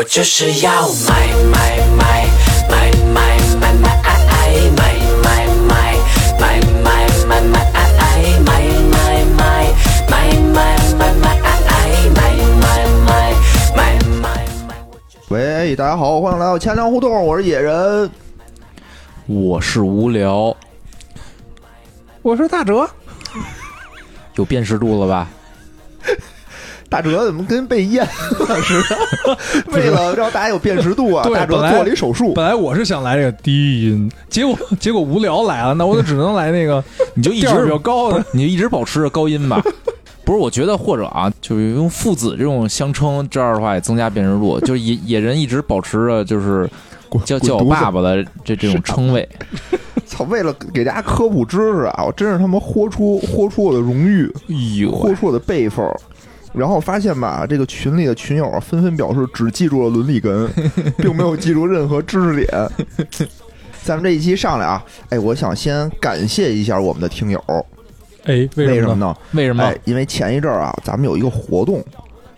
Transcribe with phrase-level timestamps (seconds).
[0.00, 2.24] 我就是要买买买
[2.70, 4.32] 买买买买爱爱
[4.74, 5.70] 买买买
[6.40, 6.88] 买买
[7.28, 8.48] 买买爱爱买
[8.88, 8.96] 买
[9.36, 9.68] 买
[10.08, 10.16] 买
[10.48, 10.56] 买
[10.96, 12.18] 买买爱爱买
[12.62, 12.64] 买
[13.04, 13.36] 买
[13.76, 13.78] 买
[14.22, 14.24] 买
[14.66, 14.72] 买。
[15.28, 18.10] 喂，大家好，欢迎来到千粮互动，我是野人。
[19.26, 20.56] 我是无聊，
[22.22, 22.88] 我是大哲，
[24.36, 25.28] 有辨识度了吧？
[26.90, 29.38] 大哲怎么跟被淹了似的？
[29.72, 32.34] 为了让大家有辨识度啊，大哲做了一手术。
[32.34, 36.82] 本来我是想来这个低音，结果结果无聊来了，那我 就只能来那个
[37.14, 38.22] 你就一直比较高的。
[38.32, 39.62] 你就一直保持着高音吧。
[40.26, 44.58] 不是，我觉得或者啊，就是用父子这种相称，这样的话也增加辨识度。
[44.66, 46.68] 就是野野人一直保持着就是
[47.24, 49.28] 叫叫我爸爸的这这种称谓。
[50.06, 50.24] 操！
[50.24, 55.96] 为了给大家科普知识啊，我真是他妈豁出豁出我的荣誉，哎呦，豁出我的辈分儿。
[56.52, 60.50] 然后发现吧，这个群里的群友啊，纷纷表示只记住了伦理根，
[60.98, 62.68] 并没有记住任何知识点。
[63.82, 67.42] 咱们这一期上来啊，哎，我想先感谢一下我们的听友，
[68.24, 68.94] 哎，为什么呢？
[68.94, 69.16] 什么呢？
[69.32, 69.64] 为什么？
[69.64, 71.82] 哎，因为前一阵儿啊，咱们有一个活动，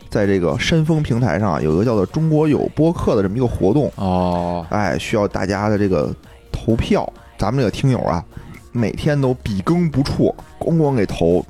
[0.08, 6.14] 在这个山峰平台上啊有一个叫做“中国有播客”的这么一个活动，哦，哎，需要大家的这个
[6.52, 7.10] 投票。
[7.38, 8.24] 咱们这个听友啊，
[8.70, 11.44] 每天都笔耕不辍，咣咣给投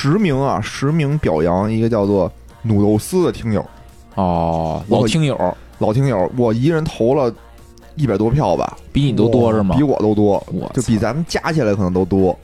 [0.00, 2.30] 实名啊，实名表扬一个叫做
[2.62, 3.64] 努豆丝的听友，
[4.14, 5.36] 哦，老听友。
[5.78, 7.32] 老听友，我一人投了
[7.96, 9.74] 一百多票吧，比你都多是吗？
[9.76, 9.82] 比？
[9.82, 12.38] 我都多，我就比咱们加起来可能都多。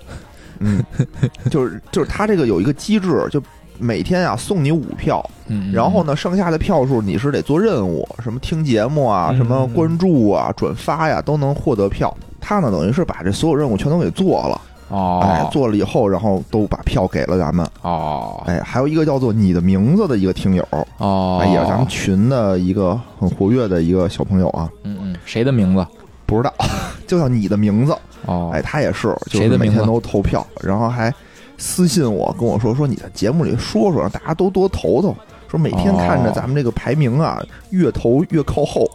[0.58, 0.84] 嗯，
[1.48, 3.40] 就是就是他这个有一个机制，就
[3.78, 9.36] 每天啊送你五票，嗯，然后呢，剩下的票数你是得做任务，什么听节目啊，嗯。
[9.36, 12.12] 什么关注啊、转发呀，都能获得票。
[12.40, 14.60] 他呢，等于是把这所有任务全都给做了，
[14.94, 17.66] 哦，哎，做了以后，然后都把票给了咱们。
[17.82, 20.64] 哦哎，还有一个叫做你的名字的一个听友，
[20.98, 25.84] 哦，哎，也是咱们群的一个很活跃的一个小朋友啊，嗯嗯，谁的名字？
[26.26, 26.54] 不知道，
[27.08, 27.96] 就叫你的名字。
[28.26, 31.12] 哦，哎，他也是，就是每天都投票，然后还
[31.58, 35.14] 私信我跟我说说你在节目里说说，让大家都多投投。
[35.48, 38.88] 说每天看着哦咱们这个排名啊，越投越靠后，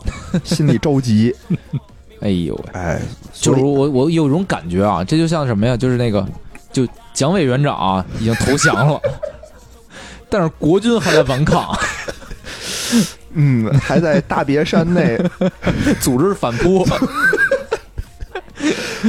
[0.43, 1.35] 心里着急。
[2.21, 2.63] 哎呦喂。
[2.73, 3.01] 哎，
[3.33, 5.75] 就是我我有一种感觉啊，这就像什么呀？
[5.77, 6.25] 就是那个，
[6.71, 9.01] 就蒋委员长啊已经投降了，
[10.29, 11.77] 但是国军还在顽抗，
[13.33, 15.19] 嗯，还在大别山内。
[16.01, 16.85] 组织反扑。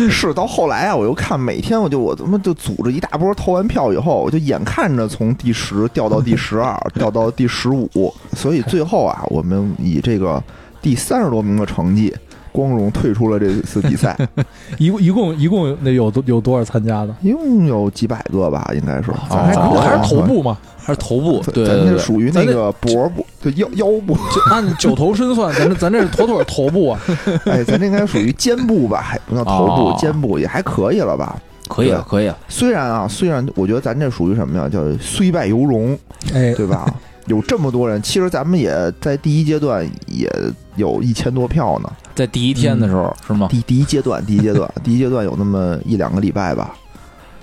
[0.09, 10.41] 是到后来啊，我又看每天我就我他妈就组织一大波投完票以后，我就眼看着从第十掉到第十二，掉到第十五，所以最后啊，我们以这个
[10.81, 12.15] 第三十多名的成绩。
[12.53, 14.17] 光荣退出了这次比赛，
[14.79, 17.15] 一共一共一共那有多有多少参加的？
[17.23, 19.11] 一共有几百个吧，应该是。
[19.29, 21.43] 咱哦还还是头部嘛，还是头部？
[21.53, 27.01] 对咱这属于那个脖部，就腰腰部， 就按九头身算，咱这咱这是妥妥头部啊！
[27.47, 31.37] 哎，咱这应该属于肩部吧，还不叫头部，哦肩部也还可以了吧？
[31.69, 32.37] 可以啊，可以啊。
[32.49, 35.97] 虽然啊，虽然我觉得咱这属于什么呀，叫虽败犹荣，
[36.35, 36.93] 哎，对吧？
[37.31, 40.29] 有这么多人，其实咱们也在第一阶段也
[40.75, 41.91] 有一千多票呢。
[42.13, 43.47] 在第一天的时候是吗？
[43.49, 46.75] 第第一阶段，第一阶段， 第一阶段有那么一两个礼拜吧，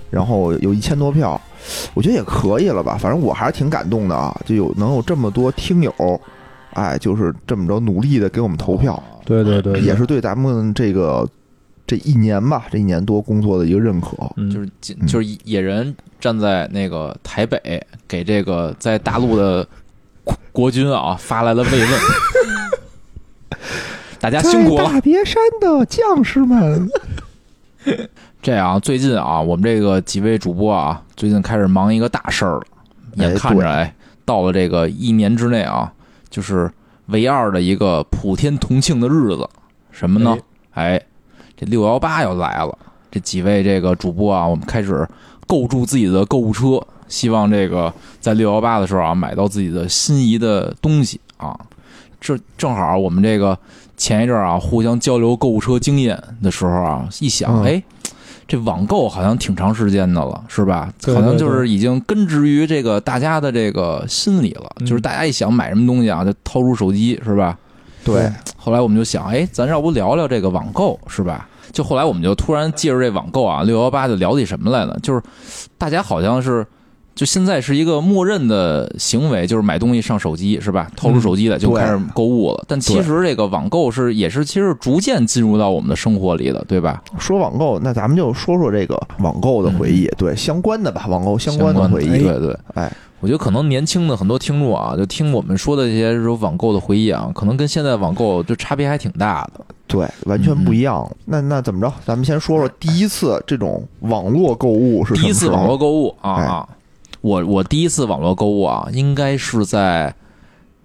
[0.09, 1.39] 然后有一千多票，
[1.93, 2.97] 我觉得也可以了吧。
[2.99, 6.21] 反正我还是挺感动的啊，就有能有这么多听友，
[6.73, 11.25] 哎，就是这么着努力的给我们投票，对对对，对也是对咱们这个
[11.87, 14.17] 这一年吧，这一年多工作的一个认可。
[14.35, 14.69] 嗯就是
[15.07, 19.65] 就是野人站在那个台北，给这个在大陆的
[20.23, 21.89] 国国军啊发来了慰问。
[24.19, 24.83] 大家辛苦了。
[24.83, 26.89] 大别山的将士们，
[28.41, 32.63] 这样啊，最近啊，我们这个几位主播啊，最近开始忙一个大事儿了。
[33.13, 35.93] 眼看着哎，到了这个一年之内啊，
[36.29, 36.69] 就是
[37.05, 39.47] 唯二的一个普天同庆的日子，
[39.91, 40.37] 什么呢？
[40.71, 41.01] 哎，
[41.57, 42.77] 这六幺八要来了。
[43.09, 45.07] 这几位这个主播啊，我们开始
[45.47, 51.57] 构筑自己的购物车，希望这个在六幺八的时候啊，买到自己的心仪的东西啊。
[52.19, 53.57] 这正好我们这个
[53.95, 57.83] 前一阵儿啊，互相交流购物车经验的时候啊，一想，嗯哎，
[58.47, 60.91] 这网购好像挺长时间的了，是吧？
[61.01, 67.57] 对好像对对就是已经根植于这个大家的这个心理了，嗯就是大家一想买什么东西啊，就掏出手机，是吧？
[68.07, 71.47] 对，后来我们就想，哎，咱要不聊聊这个网购，是吧？
[71.71, 75.21] 就后来我们就突然借着这网购啊，六幺八就聊起什么来了，就是
[75.77, 76.65] 大家好像是。
[77.17, 80.87] 就现在是一个默认的行为，就是买东西上手机是吧？
[80.95, 82.63] 掏出手机来就开始购物了。
[82.67, 87.01] 但其实这个网购是也是其实逐渐进入到我们的生活里的，对吧？
[87.17, 92.23] 说网购，那咱们就说说这个网购的回忆，对相关的吧，网购相关的回忆。
[92.23, 92.55] 对对。
[92.75, 99.65] 哎，我觉得可能年轻的很多听众啊，就听我们说的这些这种网购的回忆啊，可能跟现在网购就差别还挺大的。
[99.87, 101.09] 对，完全不一样。
[101.25, 101.91] 那那怎么着？
[102.05, 106.69] 咱们先说说第一次这种网络购物是第一次网络购物啊哎啊！
[107.21, 110.13] 我我第一次网络购物啊，应该是在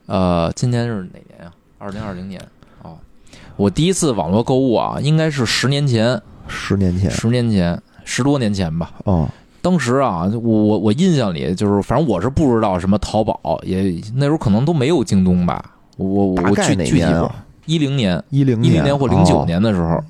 [0.07, 1.53] 呃，今年是哪年啊？
[1.79, 2.41] 二零二零年
[2.83, 2.97] 哦。
[3.57, 8.93] 我第一次网络购物啊，应该是十年前，十年前十年前，十多年前吧。
[9.05, 9.29] 哦，
[9.63, 15.65] 当时啊，我我我印象里就是，反正我是不知道什么淘宝，也那时候可能都没有京东吧。
[15.97, 17.05] 我我我具具体？
[17.67, 20.03] 一零年，一零一零年或零九哦年的时候，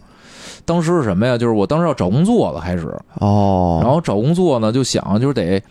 [0.65, 1.37] 当时是什么呀？
[1.37, 2.89] 就是我当时要找工作了，开始，
[3.21, 5.63] 哦，然后找工作呢，就想就是得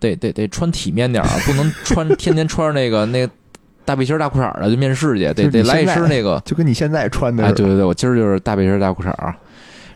[0.00, 3.32] 得得得穿体面点儿，不能穿 天天穿着那个那个
[3.84, 6.42] 大背心儿大裤衩儿的就面试去，得得来一身那个。
[6.44, 9.36] 就跟你现在穿的哎，对对对，我今儿就是大背心儿大裤衩儿。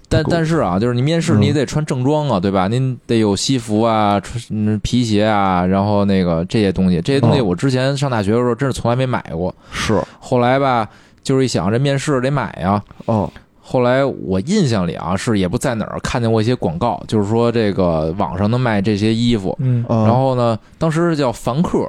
[0.08, 1.42] 但但是啊，就是你面试嗯。
[1.42, 2.66] 你得穿正装啊，对吧？
[2.68, 9.54] 您得有西服啊，穿嗯皮鞋啊，然后那个这些东西，这些东西哦我之前上大学的时候真是从来没买过。
[9.70, 10.02] 是。
[10.18, 10.88] 后来吧，
[11.22, 13.30] 就是一想这面试得买呀，哦。
[13.60, 19.84] 后来我印象里啊，是也不在哪儿看见过一些广告，就是说这个网上能卖这些衣服，嗯。
[19.90, 20.06] 嗯。
[20.06, 21.86] 然后呢，当时是叫凡客，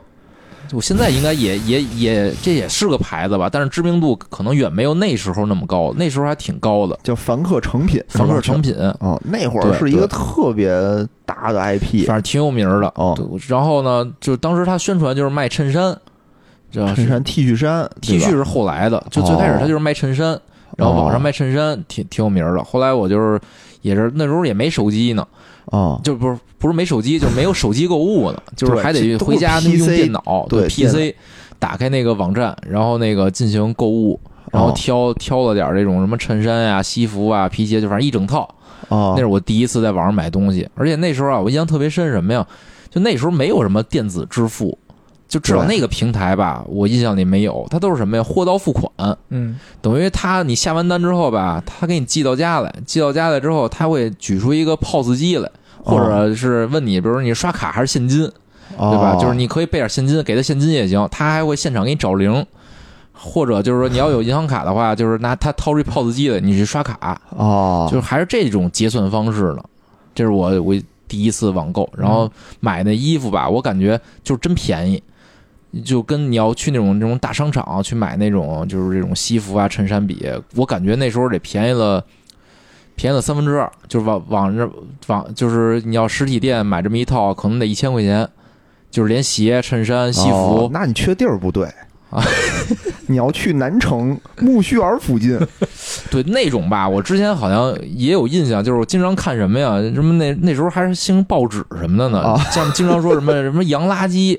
[0.72, 6.98] 我现在应该也也也这也是个牌子吧，但是知名度可能远没有那时候那么高，那时候还挺高的。
[7.04, 10.70] 叫凡客诚品，凡客诚品，哦，那会儿是一个特别
[11.26, 12.88] 大的 IP，反正挺有名的。
[12.96, 15.98] 哦对然后呢，就当时他宣传就是卖衬衫，
[16.72, 20.40] 知道是衬衫、T 恤衫、T 恤是后来的，就最开始他就是卖衬衫，
[20.78, 22.64] 然后网上哦卖衬衫挺挺有名的。
[22.64, 23.40] 后来我就是
[23.82, 25.28] 也是那时候也没手机呢，
[25.72, 31.16] 哦，就不是不是没手机，就是没有手机购物呢，就是还得回家用电脑对 PC
[31.60, 34.20] 打开那个网站，然后那个进行购物，
[34.52, 38.48] 然后哦挑挑了点这种什么衬衫呀、西服啊、皮鞋，就反正一整套。
[38.88, 42.48] 哦那是我第一次在网上买东西，而且那时候啊，我印象特别深，什么呀？
[42.90, 44.76] 就那时候没有什么电子支付，
[45.28, 48.24] 就至少那个平台吧，我印象里没有，它都是什么呀？
[48.24, 55.48] 货到付款，嗯等于他你下完单之后吧，他给你寄到家来，寄到家来之后，他会举出一个 POS 机来，
[55.84, 58.26] 或者是问你，比如说你刷卡还是现金，
[58.78, 59.16] 哦对吧？
[59.16, 62.46] 就是你可以备点现金，给他现金也行，他还会现场给你找零。
[63.22, 69.64] 或者就是说你要有银行卡的话，就是拿他掏出 POS 机来，你去刷卡，哦，就是还是这种结算方式呢。
[70.16, 70.74] 这是我我
[71.06, 72.32] 第一次网购，然后
[72.62, 75.04] 买那衣服吧，我感觉就是真便宜，
[75.84, 82.02] 就跟你要去那种那种大商场去买那种就是这种西服啊衬衫比，我感觉那时候得便宜了。
[83.00, 84.70] 便宜了三分之二，就是往往这
[85.08, 88.28] 往就是你要实体店买这么一套，可能得一千块钱，
[88.92, 91.66] 就是连鞋、衬衫、西服，哦那你去的地儿不对
[92.10, 92.22] 啊，
[93.08, 95.40] 你要去南城木须园附近，
[96.12, 104.38] 对那种吧，我之前好像也有印象，就是我经常看什么呀，什么那那时候还是兴报纸什么的呢，啊像经常说什么什么洋垃圾，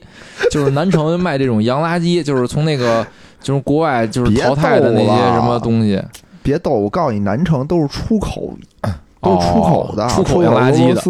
[0.50, 3.06] 就是南城卖这种洋垃圾，就是从那个
[3.40, 5.98] 就是国外就是淘汰的那些什么东西，
[6.42, 8.52] 别逗，我告诉你，南城都是出口，
[9.20, 11.00] 都是出口的，哦出口洋垃圾的。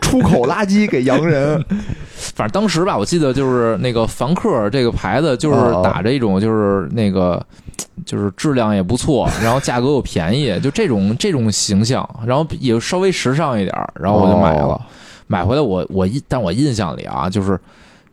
[0.00, 1.64] 出口垃圾给洋人。
[2.34, 7.44] 反正当时吧，我记得就是那个凡客这个牌子，就是哦打着一种就是那个
[8.04, 14.66] 就是质量也不错，然后价格又便宜，就这种这种形象，然后也稍微时尚一点儿，然后我就买了。
[14.66, 14.80] 哦
[15.28, 17.58] 买回来我我印，但我印象里啊，就是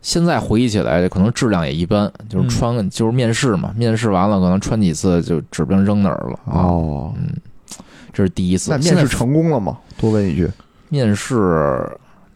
[0.04, 7.34] 现在回忆起来，可能质量也一般，就是嗯穿、就是面试嘛，面试完了可能穿几次就指不定扔哪儿了哦，嗯，
[8.12, 8.70] 这是第一次。
[8.70, 9.78] 那面试成功了吗？
[9.96, 10.46] 多问一句。
[10.90, 11.90] 面试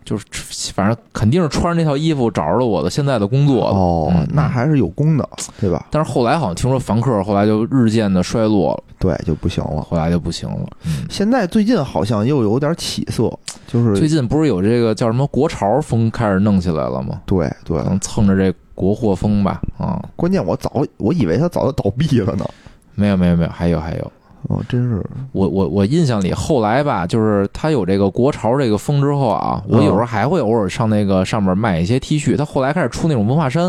[0.09, 3.67] 就是反正肯定是穿着那套衣服找着了我的现在的工作。
[3.67, 5.29] 哦嗯，那还是有功的，
[5.61, 5.87] 对吧？
[5.91, 9.83] 但是后来好像听说凡客后来就日渐的衰落了，对，就不行了。
[9.83, 10.67] 后来就不行了。
[10.87, 13.31] 嗯，现在最近好像又有点起色，
[13.67, 17.21] 就是最近不是有这个叫什么国潮风开始弄起来了吗？
[17.27, 19.61] 对对，能蹭着这国货风吧。
[19.77, 22.47] 啊、关键我早我以为他早就倒闭了呢。
[22.95, 24.13] 没有没有没有，还有还有。
[24.45, 32.37] 哦，真是我我我印象里，后来吧，就是他有这个国潮这个风之后啊，我有时候还会偶尔上那个上面卖一些 T 恤。
[32.37, 33.65] 他后来开始出那种文化衫，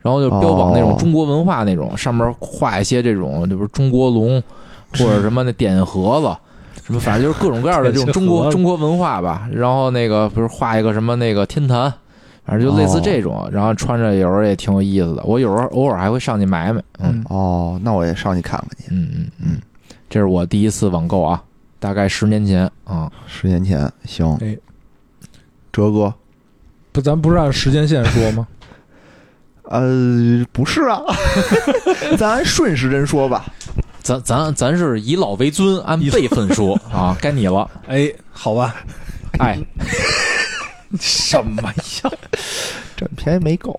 [0.00, 4.42] 然后就标榜那种哦中国文化那种，上面画一些这种，就是中国龙
[4.98, 9.48] 或者什么那点盒子，什么反正就是各种各样的这种中国中国文化吧。
[9.52, 11.92] 然后那个不是画一个什么那个天坛。
[12.42, 15.22] 反正就类似这种，然后穿着有时候也挺有意思的。
[15.24, 18.86] 我有时候偶尔还会上去买买，嗯哦，那我也上去看看去。
[18.90, 19.60] 嗯嗯嗯，
[20.10, 21.42] 这是我第一次网购啊，
[21.78, 23.10] 大概十年前啊。
[23.26, 24.54] 十年前行，哎，
[25.72, 26.12] 哲哥，
[26.92, 28.46] 不，咱不是按时间线说吗？
[29.70, 31.00] 呃，不是啊，
[32.18, 33.46] 咱按顺时针说吧。
[34.02, 37.70] 咱咱咱是以老为尊，按辈分说啊，该你了。
[37.86, 38.74] 哎，好吧，
[39.38, 39.56] 哎，
[40.98, 42.10] 什么呀？
[42.96, 43.78] 占便宜没够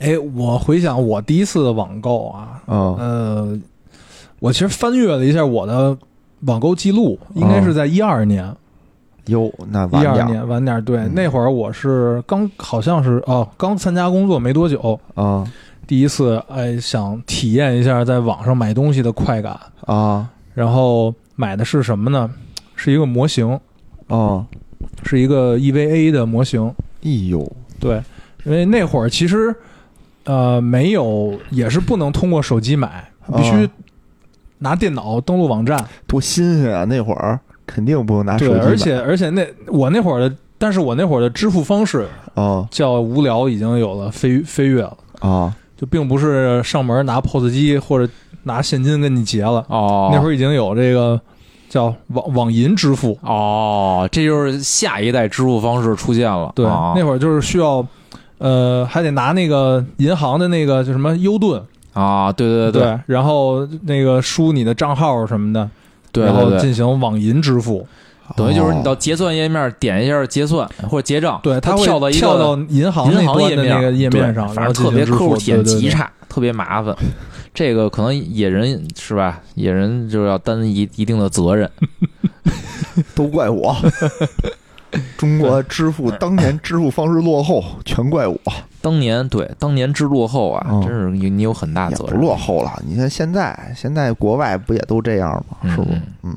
[0.00, 3.58] 哎，我回想我第一次网购啊，嗯呃，
[4.40, 5.96] 我其实翻阅了一下我的
[6.40, 8.52] 网购记录，应该是在一二年，
[9.26, 10.30] 哟，那一二晚点儿。
[10.30, 10.80] 年晚点儿。
[10.82, 11.14] 对，嗯。
[11.14, 15.46] 那会儿我是刚好像是哦，刚参加工作没多久，啊。
[15.86, 20.28] 第一次哎想体验一下在网上买东西的快感，啊。
[20.54, 22.30] 然后买的是什么呢？
[22.76, 23.58] 是一个模型，
[24.08, 24.46] 啊！
[25.04, 26.66] 是一个 EVA 的模型。
[27.02, 27.46] 哎呦，
[27.78, 28.02] 对，
[28.44, 29.54] 因为那会儿其实
[30.24, 33.06] 呃没有，也是不能通过手机买，
[33.36, 33.70] 必须啊
[34.60, 35.84] 拿电脑登录网站。
[36.06, 36.84] 多新鲜啊！
[36.84, 48.10] 那会儿肯定不用拿手对，机对，而且而且那我那会儿的，但是我那会儿的支付方式啊叫无聊，已经有了飞飞跃了，啊就并不是上门拿 POS 机或者
[48.42, 51.20] 拿现金跟你结了，哦，那会儿已经有这个
[51.68, 53.18] 叫网网银支付。
[53.22, 56.52] 哦，这就是下一代支付方式出现了。
[56.54, 57.86] 对，啊那会儿就是需要，
[58.38, 61.62] 呃，还得拿那个银行的那个叫什么优盾，
[61.92, 65.68] 啊，对对对对然后那个输你的账号什么的，
[66.12, 67.86] 对然后进行网银支付。
[68.36, 76.94] 等于就是你到哦结算页面点一下结算或者结账，对，它它会跳到一个跳到银行银行页面那个页面上，然后反正特别客户体验对对对极差，特别麻烦。
[77.52, 79.40] 这个可能野人是吧？
[79.56, 81.68] 野人就是要担一一定的责任。
[83.16, 83.74] 都怪我。
[85.16, 88.38] 中国支付当年支付方式落后，全怪我，
[88.80, 92.20] 当年对当年之落后啊，嗯真是你你有很大责任。
[92.20, 92.82] 落后了。
[92.86, 95.56] 你看现在，现在国外不也都这样吗？
[95.62, 95.84] 嗯是不？
[95.84, 96.36] 嗯嗯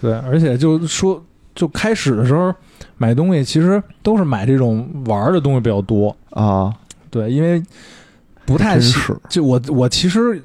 [0.00, 1.22] 对，而且就说
[1.54, 2.52] 就开始的时候
[2.96, 6.16] 买东西，其实都是买这种玩儿的东西比较多。
[6.30, 6.74] 啊，
[7.10, 7.62] 对，因为
[8.44, 10.42] 不太是就我我其实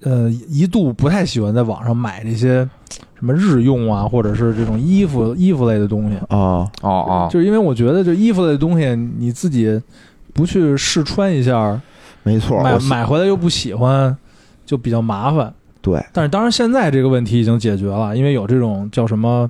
[0.00, 2.68] 呃一度不太喜欢在网上买这些
[3.14, 9.80] 什么日用啊，或者是这种衣服衣服类的东西，啊，哦哦，就是因为我觉得就衣服类的东西你自己
[10.34, 11.80] 不去试穿一下，
[12.22, 12.62] 没错。
[12.62, 14.14] 买买回来又不喜欢，
[14.64, 15.52] 就比较麻烦。
[15.80, 19.48] 对但是当然现在这个问题已经解决了，因为有这种叫什么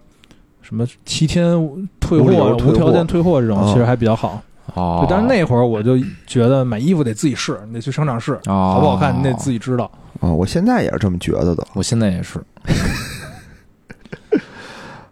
[0.60, 1.50] 什么七天
[1.98, 4.42] 退货、退货无条件退货这种，嗯其实还比较好。
[4.74, 9.90] 哦，但是那会儿我就觉得买衣服得自己试，你得去商场试，哦好不好看你得自己知道。
[10.20, 12.38] 啊，我现在也是这么觉得的我现在也是。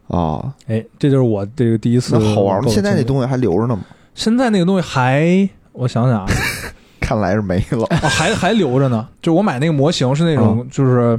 [0.08, 0.52] 啊。
[0.66, 2.68] 哎，这就是我这个第一次那好玩吗？
[2.70, 3.82] 现在那东西还留着呢吗？
[4.14, 6.26] 现在那个东西还，我想想啊，
[7.00, 7.82] 看来是没了。
[7.82, 9.06] 哦，还还留着呢。
[9.20, 11.18] 就我买那个模型是那种，就是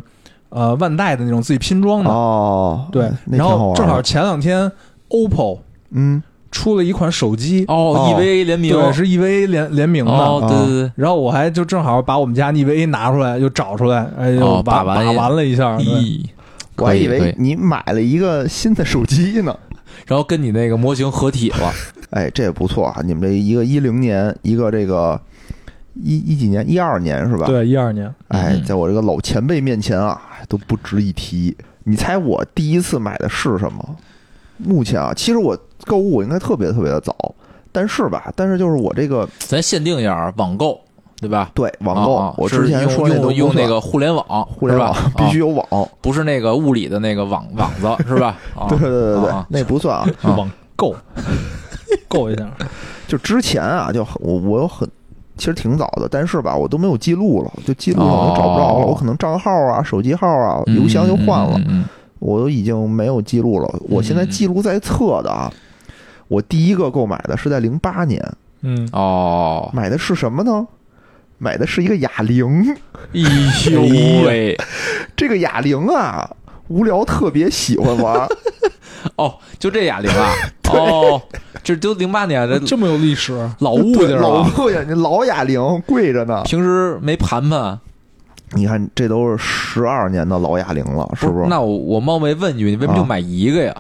[0.49, 3.09] 呃万代的那种自己拼装的，哦，对。
[3.29, 4.71] 然后正好前两天
[5.09, 5.59] OPPO
[5.91, 10.11] 嗯，出了一款手机，哦哦，EVA 联名对，是 EVA 联联名的。
[10.11, 15.77] 哦，对对对，然后我还就正好把我们家 EVA 拿出来，又找出来，哎呦，哦把把玩把玩了一下。
[15.77, 16.23] 咦，
[16.77, 19.57] 我还以为你买了一个新的手机呢。
[20.07, 21.73] 然后跟你那个模型合体了。
[22.11, 23.01] 哎，这也不错啊！
[23.03, 25.19] 你们这一个一零年，一个这个
[25.95, 27.47] 一一几年，一二年是吧？。
[27.47, 31.55] 对，一二年，哎，嗯在我这个老前辈面前啊，都不值一提。
[31.85, 33.95] 你猜我第一次买的是什么？
[34.57, 37.33] 目前啊，其实我购物我应该特别特别的早，
[37.71, 40.79] 但是吧，但是就是我这个咱限定一下啊网购，
[41.21, 41.49] 对吧？
[41.53, 48.37] 对网购，啊啊我之前说那都用用用那个互联网，互联网必须啊有网，不是那个物理的那个网网子，是吧？
[48.55, 50.07] 啊对对对对那不算啊。
[50.21, 50.95] 啊网购，
[52.07, 52.45] 购一下。
[53.07, 54.87] 就之前啊，就我我有很
[55.37, 61.85] 其实挺早的，但是吧，我都没有记录了，就记录可能找不着了，哦我可能账号啊、手机号啊、嗯邮箱就换了，嗯嗯嗯
[62.19, 63.79] 我都已经没有记录了。
[63.89, 65.51] 我现在记录在册的啊，
[66.27, 68.19] 我第一个购买的是在零八年，
[68.61, 70.65] 嗯，哦，买的是什么呢？
[71.37, 72.75] 买的是一个哑铃，
[73.13, 73.19] 哎
[73.71, 73.81] 呦
[74.25, 74.57] 喂，
[75.15, 76.29] 这个哑铃啊，
[76.69, 78.27] 无聊特别喜欢玩，
[79.17, 80.31] 哦，就这哑铃啊，
[80.71, 81.21] 哦，
[81.63, 86.43] 这都零八年的这么有历史，老物件老了，不呀，你老哑铃贵着呢。
[86.45, 87.77] 平时没盘盘，
[88.53, 91.47] 你看，这都是十二年的老哑铃了，是不是？
[91.49, 93.75] 那我我冒昧问一句，你为什么就啊买一个呀？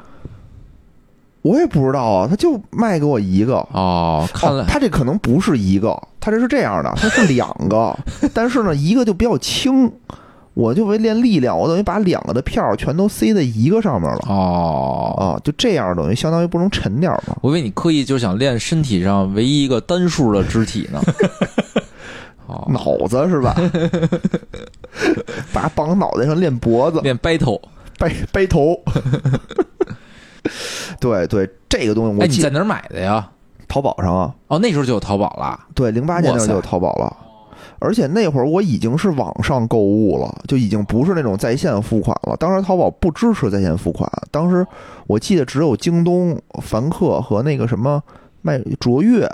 [1.41, 3.57] 我也不知道啊，他就卖给我一个。
[3.71, 7.95] 哦，看来哦，他这可能不是一个，他这是这样的，它是两个，
[8.33, 9.91] 但是呢，一个就比较轻，
[10.55, 17.37] 我就为练力量，我等于把两个的票儿全都塞在一个上面了哦，啊，就这样等于相当于不能沉点儿嘛。
[17.43, 20.99] 我以为你刻意就想练身体上唯一一个单数的肢体呢。
[22.47, 23.55] 哦，脑子是吧？
[25.53, 27.61] 把它绑脑袋上练脖子，练 battle。
[27.99, 28.75] 掰掰头。
[30.99, 33.29] 对对，这个东西我哎，你在哪儿买的呀？
[33.67, 35.59] 淘宝上啊，哦，那时候就有淘宝了。
[35.73, 37.17] 对，零八年那时候就有淘宝了。
[37.79, 42.35] 而且那会儿我已经是网上购物了，就已经不是那种在线付款了。
[42.37, 44.65] 当时淘宝不支持在线付款，当时
[45.07, 48.01] 我记得只有京东、凡客和那个什么
[48.41, 49.29] 卖卓越，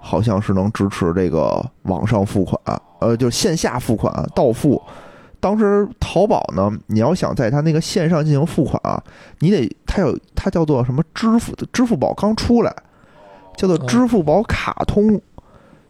[0.00, 2.58] 好像是能支持这个网上付款，
[3.00, 4.80] 呃，就是线下付款到付。
[5.38, 9.00] 当时淘宝呢，你要想在它那个线上进行付款啊，
[9.40, 12.74] 你得它有它叫做什么支付支付宝刚出来，
[13.56, 15.20] 叫做支付宝卡通，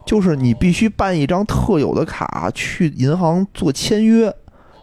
[0.05, 4.33] 就是你必须办一张特有的卡去银行做签约，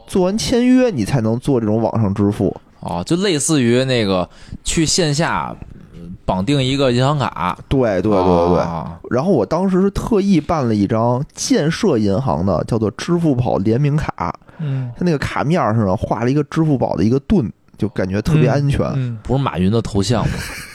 [0.06, 2.54] 做完签约你才能做这种网上支付。
[2.80, 4.28] 哦，就类似于那个
[4.62, 5.56] 去线下
[5.94, 8.62] 嗯绑定一个银行卡，对对对对
[9.10, 20.34] 然后我当时是特意办了一张建设银行的叫做支付宝联名卡，嗯，它那个卡面上画了一个支付宝的一个盾，就感觉特别安全，嗯，不是马云的头像吗？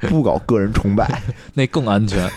[0.00, 1.22] 不搞个人崇拜。
[1.54, 2.30] 那更安全。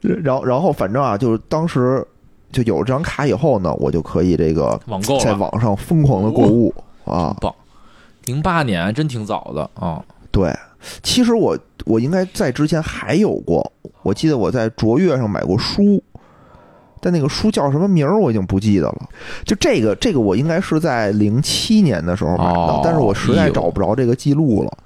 [0.00, 2.06] 然后然后反正啊，就是当时
[2.52, 6.72] 就有了这张卡以后呢，我就可以这个网购在网上疯狂的购物
[7.04, 7.36] 啊。
[7.40, 7.52] 棒，
[8.24, 10.02] 零八年真挺早的啊。
[10.30, 10.54] 对，
[11.02, 16.02] 其实我我应该在之前还有过，我记得我在卓越上买过书，
[17.00, 19.08] 但那个书叫什么名儿我已经不记得了。
[19.44, 24.78] 就这个这个我应该是在零七年的时候买的，哦但是我实在找不着这个记录了。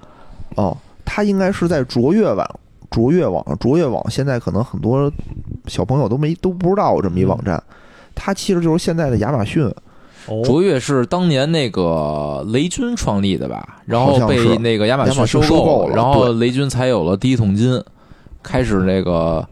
[0.56, 2.46] 哦，它应该是在卓越网。
[2.90, 5.10] 卓越网，卓越网现在可能很多
[5.66, 7.62] 小朋友都没都不知道有这么一网站，
[8.14, 9.64] 它其实就是现在的亚马逊。
[10.26, 17.82] 哦，卓越是当年那个雷军创立的吧，然后被那个亚马逊逊收购了然后雷军才有了第一桶金，
[18.42, 19.42] 开始那个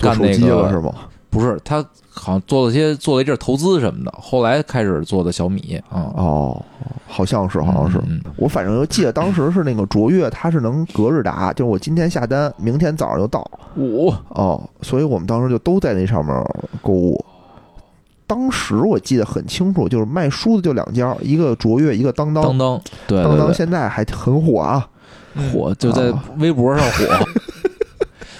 [0.00, 0.94] 干那个了是吗？
[1.28, 6.64] 不是他好像做了些做了一阵投资什么的，后来开始做的小米啊，哦，
[7.06, 7.98] 好像是，好像是。
[8.06, 16.34] 嗯我反正就记得当时是那个卓越，它是能隔日达，就是我今天下单，明天早上就到五哦，所以我们当时就都在那上面
[16.80, 17.22] 购物。
[18.26, 22.42] 当时我记得很清楚，就是卖书的就两家，一个卓越，一个当当。
[22.42, 24.88] 当当对当当现在还很火啊！
[25.52, 27.04] 火就在啊微博上火。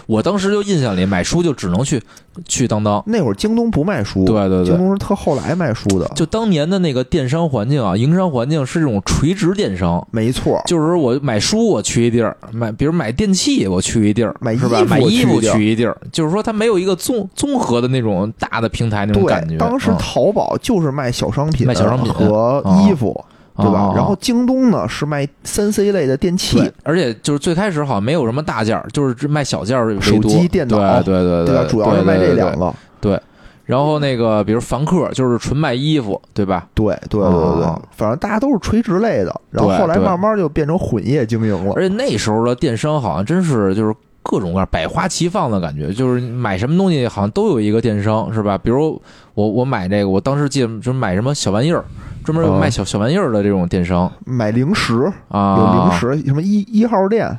[0.07, 2.03] 我当时就印象里买书就只能去
[2.47, 10.07] 去当当，那会儿京东不卖书，对对对，京东是特后来卖书的，就当年的那个电商环境啊，营商环境是这种垂直电商。
[10.11, 10.63] 没错。
[10.67, 14.81] 就是我买书我去一地儿，买比如买电器我去一地儿，买是吧？
[14.81, 15.97] 衣服我买衣服去一地儿。
[16.13, 19.57] 就是说它没有一个综综合的那种大的平台那种感觉。
[19.57, 19.97] 当时嗯。
[19.99, 23.25] 淘宝就是卖小商品、卖小商品和衣服，
[23.57, 23.81] 对吧？
[23.81, 30.19] 啊然后京东呢是卖三 C 类的电器，而且就是最开始好像没有什么大件儿，就是只卖小件儿为手。
[30.21, 31.65] 机电脑对对对对吧？
[31.69, 32.59] 主要是卖这两。
[32.59, 33.21] 个对。
[33.65, 36.69] 然后那个比如凡客就是纯卖衣服，对吧？
[36.73, 41.73] 对对对对反正大家都是垂直类的，然后后来慢慢就变成混业经营了。
[41.75, 43.93] 而且那时候的电商好像真是就是
[44.23, 48.57] 各种各样百花齐放的感觉，就是买什么东西好像都有一个电商，是吧？
[48.57, 49.03] 比如
[49.35, 51.85] 我我买这个，我当时记得就是买什么小玩意儿，
[52.27, 57.39] 专门有啊卖小小玩意儿的这种电商买零食啊，有零食，什么一一号店，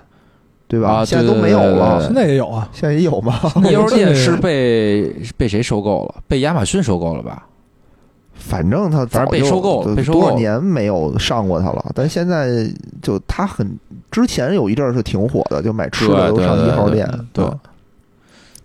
[0.67, 0.89] 对吧？
[0.89, 3.33] 啊现在都没有了，现在也有啊，现在也有吗？
[3.69, 6.15] 一号店是被被谁收购了？
[6.27, 7.45] 被亚马逊收购了吧？
[8.33, 12.71] 反正他反正被收购了被收购了多少年没有上过它了，但现在
[13.01, 13.67] 就它很
[14.11, 17.59] 之前有一阵儿是挺火的，就买吃的都上对对对一号店，对嗯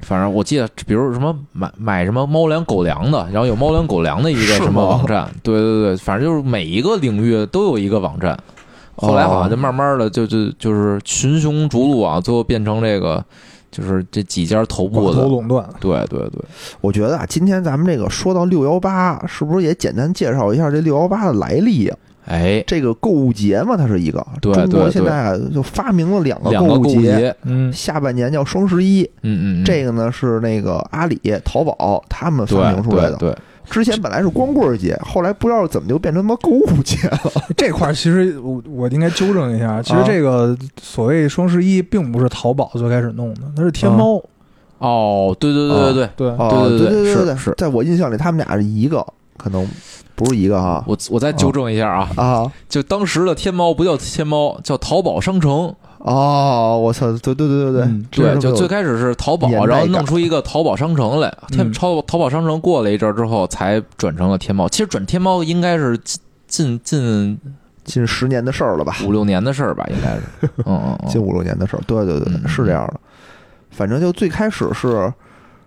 [0.03, 8.39] 反正我记得，比如什么买买什么猫粮狗粮的，然后有猫粮狗粮的一个什么网站，对对对，反正就是每一个领域都有一个网站。
[8.95, 13.25] 后来好像就慢慢的就就就是群雄逐鹿啊，最后变成这个
[13.71, 15.67] 就是这几家头部的，垄断。
[15.81, 16.43] 对对对，
[16.81, 21.97] 我觉得啊，今天咱们这个说到六幺八，是不是也简单介绍一下这六幺八的来历啊？
[22.27, 29.65] 哎，这个购物节嘛，它是一个对中国现在啊就发明了两个购物节，节，嗯，下半年叫双十一，嗯嗯，嗯。
[29.65, 33.17] 这个呢是那个阿里、淘宝他们发明出来的。
[33.17, 37.19] 对对，之前本来是光棍节，后来不知道怎么就变成他妈购物节了。
[37.57, 40.05] 这块儿其实我我应该纠正一下，其实啊。
[40.07, 44.23] 这个所谓双十一并不是淘宝最开始弄的，那是天猫。
[44.79, 47.55] 哦，对对对对对，对，哦，对对对对对，是是。
[47.57, 49.05] 在我印象里，他们俩是一个，
[49.43, 49.67] 可能
[50.15, 50.85] 不是一个哈。
[50.87, 55.75] 我我再纠正一下啊，啊就当时的天猫不叫天猫，叫淘宝商城。
[55.99, 61.33] 哦，我操，对对对对对嗯，对，就最开始是淘宝，然后弄出一个淘宝商城来。
[61.49, 64.69] 天嗯淘淘宝商城过了一阵儿之后，才转成了天猫。
[64.69, 67.39] 其实转天猫应该是近近近
[67.85, 68.97] 近十年的事儿了吧？
[69.05, 70.23] 五六年的事儿吧，应该是。
[70.67, 72.99] 嗯嗯嗯，近五六年的事儿，对对对，嗯是这样的。
[73.71, 75.13] 反正就最开始是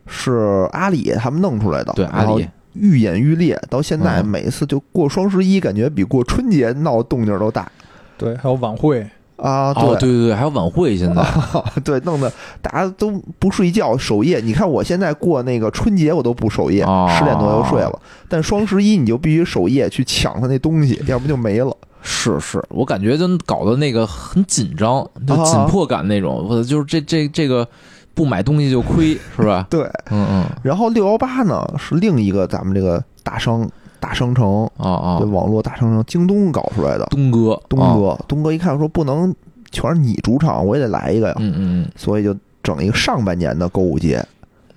[0.06, 7.72] 是阿里他们弄出来的，对，阿里愈演愈烈，到现在嗯每次就过双十一，感觉比过春节闹动静都大。
[8.18, 9.02] 对，还有晚会，
[9.38, 11.26] 啊，哦，对对对，还有晚会现在
[11.84, 14.40] 对，弄得大家都不睡觉守夜。
[14.40, 18.02] 你看我现在过那个春节，我都不守夜，哦十点多就睡了。
[18.30, 21.76] 但双十一你就必须守夜去抢他那东西，要不就没了。
[22.08, 26.46] 是是，我感觉就搞得那个很紧张，就紧迫感那种。
[26.48, 27.68] 我就是这这这个
[28.15, 29.67] 不买东西就亏， 是吧？
[29.69, 35.19] 对，嗯嗯，然后六幺八呢是另一个咱们这个大商大商城，啊啊。
[35.19, 37.06] 对，，网络大商城，京东搞出来的。
[37.12, 39.36] 东哥，东啊，哥，东哥一看说不能
[39.71, 44.25] 全是你主场，我也得来一个呀，嗯嗯所以就整一个上半年的购物节，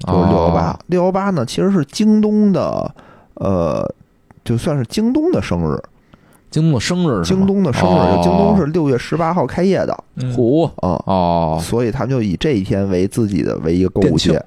[0.07, 0.71] 嗯，就是六幺八。
[0.73, 0.79] 哦。
[0.87, 2.95] 六幺八呢，其实是京东的，
[3.35, 3.95] 呃，
[4.45, 5.81] 就算是京东的生日，
[6.51, 8.21] 京东的生日是吗，京东的生日，哦。
[8.23, 10.05] 京东是六月十八号开业的。
[10.17, 10.33] 嗯。
[10.33, 10.65] 虎。
[10.77, 14.43] 啊，哦，所以他们就以这一天为自己的为一个购物节，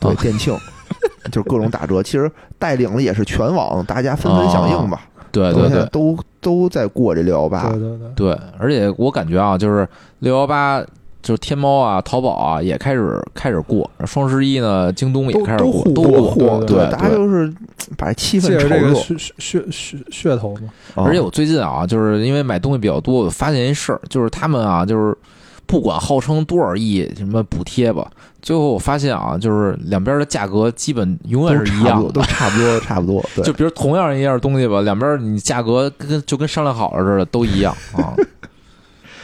[0.00, 0.16] 对啊。
[0.20, 0.56] 店庆，
[1.30, 2.02] 就是各种打折。
[2.02, 5.02] 其实带领的也是全网，大家纷纷响应吧。
[5.30, 5.84] 对对对。
[5.86, 7.70] 都都在过这六幺八。
[7.70, 7.78] 对。
[7.78, 9.88] 对对，对，而且我感觉啊，就是
[10.20, 10.82] 六幺八，
[11.24, 17.50] 就是天猫啊、淘宝啊也开始开始过，双十一呢，京东也开始过，都过过，对对大家就是
[17.96, 18.68] 把气氛炒热。
[18.68, 25.16] 这个噱噱噱噱头嘛，啊而且我最近啊，就是因为买东西比较多，我发现一事儿，就是他们啊，就是
[25.64, 28.06] 不管号称多少亿什么补贴吧，
[28.42, 32.26] 最后我发现啊，就是两边的价格基本永远是一样差不多，都的。
[32.26, 33.24] 差不多，差不多。
[33.34, 38.12] 对就，比如同样一样东西吧，两边你价格跟就跟商量好了似的，都一样啊。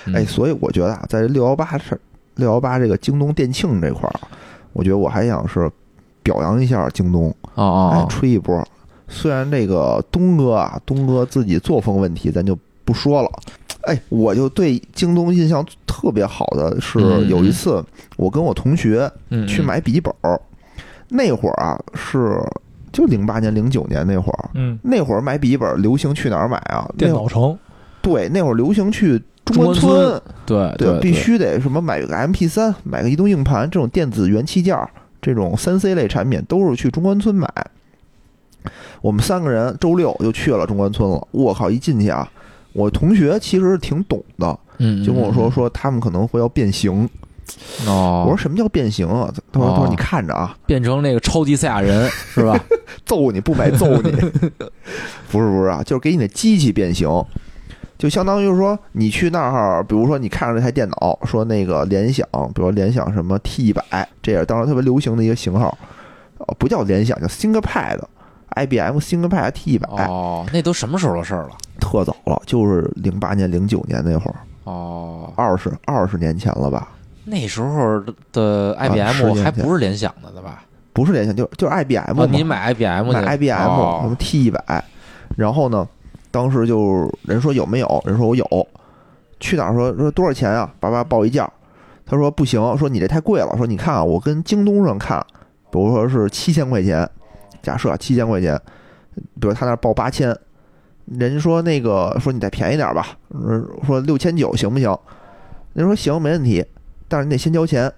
[0.07, 1.99] 嗯哎，所以我觉得啊，在六幺八这
[2.37, 4.29] 六幺八这个京东店庆这块儿啊，
[4.73, 5.71] 我觉得我还想是
[6.23, 8.07] 表扬一下京东，啊啊！
[8.09, 8.67] 吹一波。
[9.09, 13.31] 虽然这个东哥啊，东哥自己作风问题，咱就不说了。
[13.83, 17.83] 哎，我就对京东印象特别好的是嗯有一次，
[18.17, 20.41] 我跟我同学嗯去买笔记本儿，
[21.09, 22.39] 那会儿啊是
[22.93, 26.89] 就零八年、零九年那会儿，嗯，那会儿买笔记本儿流行去哪儿买啊？
[26.99, 27.59] 电脑城，
[28.03, 34.89] 对，那会儿流行去中中关关村村，对对，必须得什么买个 MP 三，买个移动硬盘这种电子元器件儿，
[35.21, 37.49] 这种三 C 类产品都是去中关村买。
[39.01, 41.27] 我们三个人周六就去了中关村了。
[41.31, 42.29] 我靠，一进去啊，
[42.73, 47.09] 我同学其实挺懂的，嗯，就跟我说嗯说他们可能会要变形。
[47.87, 49.33] 哦，我说什么叫变形啊？
[49.51, 52.57] 他说他说哦你看着啊，变成那个超级赛亚人 是吧？
[53.05, 54.13] 揍你不买揍你，
[55.33, 57.09] 不是不是啊，就是给你的机器变形，
[58.01, 63.83] 就相当于说你去那儿，比如说你看着这台电脑，说那个联想，比如说联想什么 T 一百，
[64.23, 65.77] 这也是当时特别流行的一个型号，
[66.39, 71.51] 呃，不叫联想，叫 ThinkPad，IBM ThinkPad T 一百，哦，那都什么时候的事儿了？
[71.79, 76.89] 特早了，就是零八年、零九年那会儿，哦，二十二十年前了吧？
[77.27, 80.65] 那时候的 IBM 还不是联想的的吧？
[80.95, 84.83] 不是联想，就就是 IBM 你买 IBM 去买 IBM 什么哦 T 一百，
[85.37, 85.87] 然后呢，
[86.31, 88.45] 当时就人说有没有，人说我有，
[89.39, 90.73] 去哪儿说说多少钱啊？
[90.79, 91.51] 叭叭报一价，
[92.07, 95.25] 他说不行，说你这太贵了，说你看啊，我跟京东上看，
[95.71, 97.09] 比如说是七千块钱，
[97.63, 98.61] 假设七千块钱，
[99.41, 100.37] 比如他那报八千，
[101.07, 103.07] 人家说那个说你再便宜点吧，
[103.85, 104.97] 说六千九行不行？
[105.73, 106.65] 人说行，没问题，
[107.09, 107.93] 但是你得先交钱。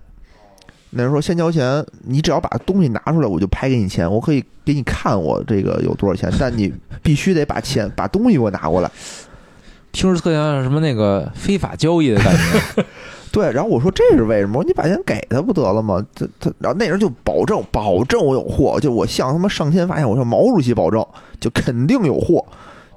[0.95, 8.91] 那人说先交钱，你只要把东西拿出来，我就拍给你钱，我可以给你看我这个有多少钱，但你必须得把钱把东西给我拿过来。
[9.91, 12.85] 听着特像什么那个非法交易的感觉。
[13.33, 14.63] 对，然后我说这是为什么？
[14.65, 16.05] 你把钱给他不得了吗？
[16.15, 21.03] 他他，然后那人就保证保证我有货，就我向他妈上天发现，我说毛主席保证，
[21.41, 22.45] 就肯定有货，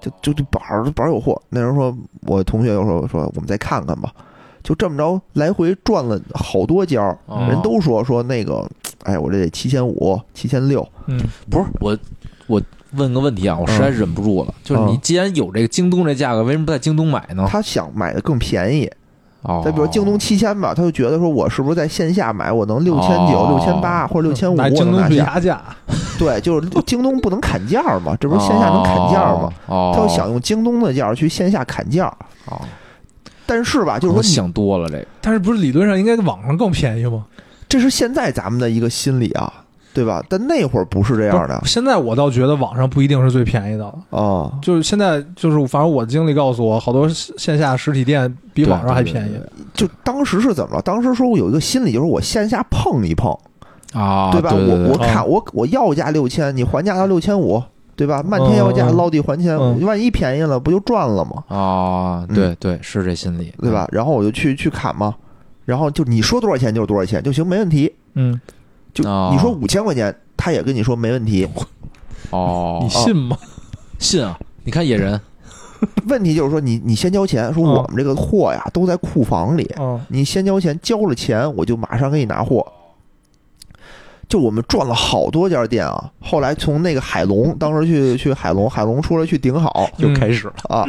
[0.02, 1.42] 就就就保儿保儿有货。
[1.48, 4.12] 那人说，我同学又说说我们再看看吧，
[4.66, 7.16] 就这么着来回转了好多家
[7.48, 8.68] 人都说说那个，
[9.04, 11.96] 哎，我这得七千五、七千六，嗯，不是我，
[12.48, 12.60] 我
[12.94, 17.46] 问个问题啊，我实在忍不住了，就是你嗯既然有这个京东这价格，为什么不在京东买呢？
[17.48, 18.92] 他想买的更便宜。
[19.44, 25.34] 哦，再比如京东七千吧，他就觉得说我是不是在线下买，我能六千九、哦六千八或者六千五，我京东去能拿下。
[25.34, 25.62] 压价，
[26.18, 29.54] 对，就是京东不能砍价嘛，这不是线下能砍价吗？
[29.68, 32.08] 哦，他就想用京东的价去线下砍价，
[32.48, 32.60] 哦，
[33.46, 35.06] 但是吧，就是说想多了这个。
[35.22, 37.26] 但是不是理论上应该网上更便宜吗？
[37.68, 39.52] 这是现在咱们的一个心理啊，
[39.94, 40.24] 对吧？
[40.30, 43.96] 但那会儿不是这样的现在我倒觉得网上不一定是最便宜的了。
[44.10, 44.52] 啊。
[44.62, 49.32] 就是现在，就是反正我的经历告诉我，好多线下实体店比网上还便宜。
[49.74, 50.82] 就当时是怎么了？
[50.82, 53.36] 当时说我有一个心理，就是我线下碰一碰，
[53.94, 54.52] 啊，对吧？
[54.52, 57.62] 对对对我我看啊我我要价六千，你还价到六千五，
[57.96, 58.22] 对吧？
[58.24, 61.44] 漫天要价，嗯嗯捞地还钱，嗯万一便宜了，不就赚了吗？
[61.48, 63.88] 啊，嗯对对，是这心理，对吧？
[63.92, 65.16] 然后我就去去砍嘛，
[65.66, 67.92] 然后就你说多少钱就是多少钱就行，没问题。
[68.16, 68.40] 嗯，
[68.94, 71.48] 就哦你说五千块钱，他也跟你说没问题。
[72.32, 73.38] 哦， 你信吗？
[74.00, 74.38] 信啊？
[74.64, 75.20] 你看野人
[76.08, 82.66] 问题就是说你你先交钱，说嗯我们这个货呀都在库房里，嗯你先交钱，交了钱我就马上给你拿货。
[84.28, 90.54] 就我们转了好多家店啊，后来从那个海龙，当时去去海龙，海龙出来去顶好又开始了。
[90.70, 90.86] 啊，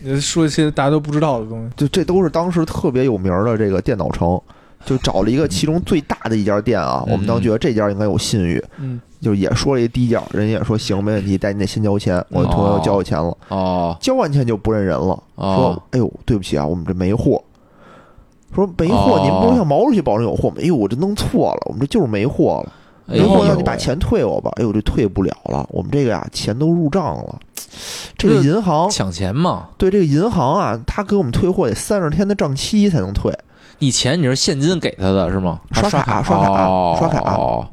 [0.00, 1.72] 你说一些大家都不知道的东西。
[1.76, 4.40] 就这都是当时特别有名儿的这个电脑城，
[4.84, 7.12] 就找了一个其中最大的一家店啊，嗯。
[7.12, 9.00] 我们当时觉得这家应该有信誉，嗯。
[9.20, 13.96] 就也说了一低价，人家也说行没问题，但你得先交钱，我同学就交了钱了，哦。
[14.00, 17.40] 交完钱就不认人了，说哦，哎呦对不起啊，我们这没货。
[18.54, 20.56] 说没货，哦你们不像毛主席保证有货吗？
[20.60, 22.72] 哎呦，我这弄错了，我们这就是没货了。
[23.06, 24.50] 没货要你把钱退我吧。
[24.56, 27.38] 哎呦，这退不了了，我们这个呀钱都入账了。
[28.16, 33.32] 这个银行抢钱嘛，对这个银行啊，他给我们退货得三十天的账期才能退。
[33.78, 35.60] 你钱你是现金给他的是吗？
[35.72, 37.66] 刷卡卡刷卡哦刷卡哦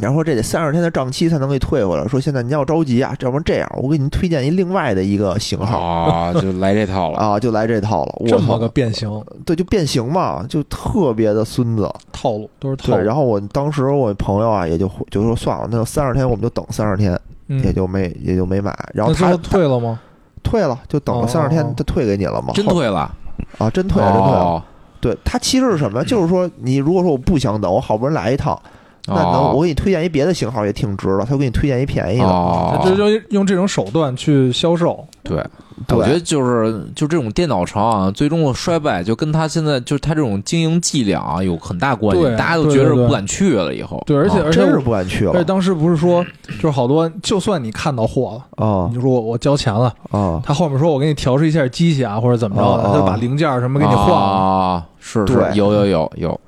[0.00, 2.06] 然后说这得三十天的账期才能给退回来。
[2.08, 7.18] 说现在您要着急啊，要不然这样，我给您推荐一另外的一个型号啊，就来这套了。
[7.22, 8.16] 啊，就来这套了。
[8.18, 9.08] 我这么操个变形
[9.46, 11.88] 对，就变形嘛，就特别的孙子。
[12.12, 13.06] 套路都是套路对，路。
[13.06, 18.76] 然后我当时我朋友啊，也就就说算了，那就三十天，我们就等三十天，嗯也就没也就没买。
[18.92, 20.00] 然后他退了吗？
[20.42, 22.52] 退了，就等了哦三十天，他退给你了吗？
[22.54, 23.10] 真退了，
[23.58, 24.40] 啊，真退了，真退了。
[24.40, 24.62] 哦
[25.00, 26.02] 对他其实是什么？
[26.04, 28.58] 就是说，你如果说我不想等，我好不容易来一趟，
[29.06, 32.24] 那能哦我给你推荐一别的型号也挺值的，他给你推荐一便宜的。
[32.24, 35.04] 哦，这就用这种手段去销售。
[35.22, 35.42] 对，
[35.86, 44.02] 对我觉得就是就这种电脑城啊，最终的衰败就跟他现在就是他这种经营伎俩啊有很大关系，对大家都觉得不敢去了以后。
[44.06, 46.22] 对，而且啊而且真是不敢去了而且当时不是说，
[46.56, 50.40] 就是好多，就算你看到货了，啊你就说我我交钱了，啊！
[50.44, 54.14] 他后面说我给你调试一下机器啊，或者怎么着的，哦他就把零件什么给你换了。
[54.14, 56.40] 啊，是是对有有有有，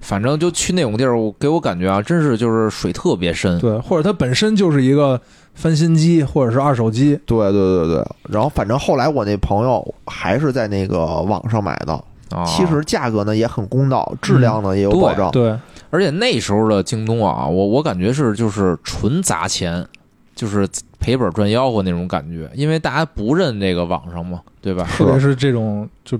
[0.00, 3.58] 反正就去那种地儿，我给我感觉啊，真是就是水特别深。
[3.58, 5.20] 对，或者它本身就是一个
[5.54, 7.18] 翻新机，或者是二手机。
[7.26, 11.92] 对对对对，然后反正后来我那朋友还是在那个网上买的，
[12.30, 15.30] 啊，其实价格呢也很公道，质量呢也有保障。
[15.30, 15.56] 对，
[15.90, 19.86] 而且那时候的京东啊，我我感觉是就是纯砸钱，
[20.34, 20.68] 就是
[21.00, 24.86] 赔本赚吆喝那种感觉，因为大家不认这个网上嘛，对吧？
[24.96, 26.18] 特别是这种就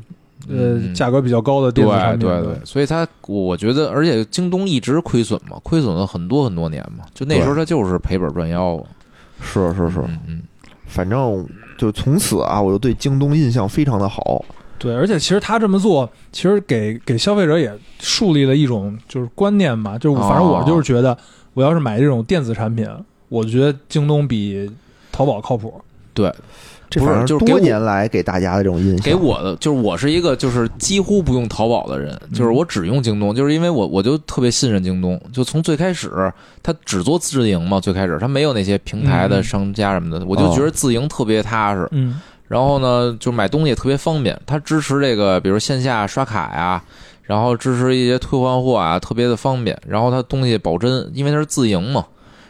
[0.48, 2.28] 呃嗯价格比较高的电子产品。
[2.28, 8.84] 对对对，所以它我觉得，而且京东一直亏损嘛，亏损了很多很多年嘛，就那时候它就是赔本赚吆喝。
[9.40, 10.42] 是是是，嗯嗯，
[10.87, 14.44] 反正就从此啊，我就对京东印象非常的好。
[14.80, 21.16] 对，而且其实他这么做，其实给给消费者也树立了一种就是观念吧，就是反正我就是觉得，
[21.54, 22.88] 我要是买这种电子产品，
[23.28, 24.70] 我觉得京东比
[25.11, 25.80] 淘宝靠谱。
[26.14, 26.32] 对，
[26.90, 28.98] 这反正就是多年来给大家的这种印象。
[29.03, 41.88] 给我的就是我是一个就是几乎不用淘宝的人，就是我只用京东，就是因为我我就特别信任京东，就从最开始他只做自营嘛，最开始他没有那些平台的嗯商家什么的，我就觉得自营特别踏实。
[41.92, 46.83] 嗯然后呢，就买东西也特别方便，它支持这个，比如线下刷卡呀，
[47.22, 49.79] 然后支持一些退换货啊，特别的方便。
[49.87, 52.07] 然后它东西保真，因为它是自营嘛，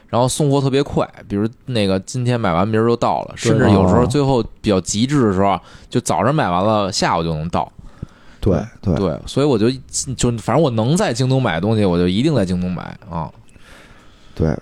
[0.09, 7.71] 然后送货特别快，比如那个今天买完明儿就到了，甚至有时候最后比较极致的时候啊，就早上买完了，下午就能到。
[8.41, 9.69] 对对对，所以我就
[10.17, 13.31] 就反正我能在京东买的东西，我就一定在京东买啊。
[14.35, 14.57] 对，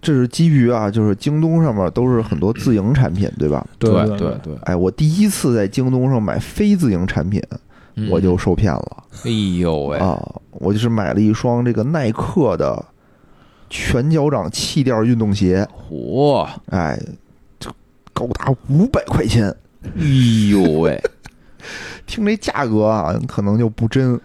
[0.00, 3.66] 这是基于啊，就是京东上面都是很多自营产品，对吧？
[3.78, 7.42] 对对对对，哎，我第一次在京东上买非自营产品，
[7.96, 10.16] 嗯我就受骗了哎呦喂，啊！
[10.52, 12.82] 我就是买了一双这个耐克的
[13.70, 17.00] 全脚掌气垫运动鞋，嚯，哎，
[17.58, 17.70] 这
[18.12, 19.48] 高达五百块钱。
[19.96, 20.04] 哎
[20.50, 21.00] 呦喂，
[22.06, 24.20] 听这价格啊，可能就不真。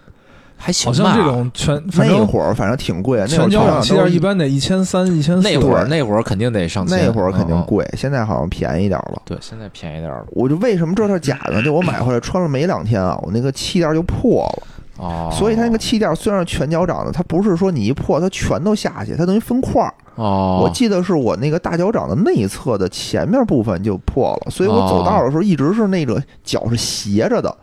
[0.58, 0.98] 还行吧。
[0.98, 5.42] 好像这种全反那正会儿反正挺贵，那会儿全脚掌气垫一般得一千三、一千四。
[5.48, 7.66] 那会儿那会儿肯定得上千，那会儿肯定嗯。
[7.66, 9.22] 贵，现在好像便宜点儿了。
[9.26, 10.26] 对，现在便宜点儿了。
[10.32, 11.62] 我就为什么知道它是假的？
[11.62, 14.68] 就我买回来穿了没两天啊，我那个气垫就破了。
[14.98, 19.94] 哦，所以它那个气垫虽然是全脚掌的，它不是说你一破它全都下去，它等于分块儿。
[20.16, 27.54] 哦，我记得是我那个大脚掌的内侧的前面部分就破了，所以我走道的时候一直是那个脚是斜着的。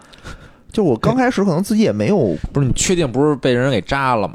[0.71, 4.35] 就我刚开始可能自己也没有，不是你确定不是被人给扎了吗？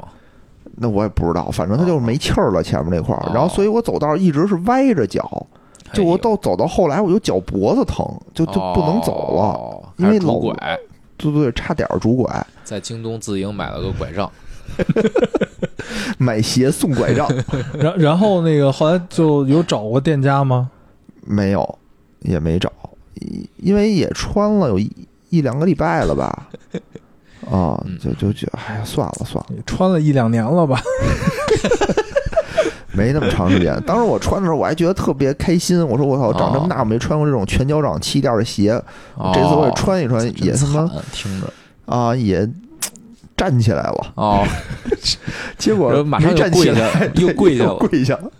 [0.80, 3.32] 那我也不知道，反正它就是没气儿了前面那块儿哦。
[3.34, 5.46] 然后所以我走道一直是歪着脚，
[5.92, 9.42] 就我到走到后来我就脚脖子疼，就就不能走了。
[9.42, 10.54] 哦因为老拐，
[11.16, 14.30] 对对，差点儿拄拐，在京东自营买了个拐杖。
[16.18, 17.26] 买鞋送拐杖
[17.78, 20.70] 然然后那个后来就有找过店家吗？
[21.24, 21.78] 没有，
[22.20, 22.70] 也没找，
[23.14, 24.90] 因因为也穿了有一
[25.30, 26.48] 一两个礼拜了吧。
[27.50, 30.78] 啊嗯，就就就，哎呀，算了算了，穿了一两年了吧？
[32.92, 33.80] 没那么长时间。
[33.86, 35.80] 当时我穿的时候，我还觉得特别开心。
[35.88, 38.72] 我说我操，长这么大我没穿过这种全脚掌气垫的鞋，
[39.14, 41.50] 哦这次我也穿一穿，也他妈听着
[41.88, 42.48] 啊也
[43.36, 44.12] 站起来了。
[44.16, 44.46] 哦，
[45.58, 48.30] 结果马上站起跪下来，又跪下了跪下了。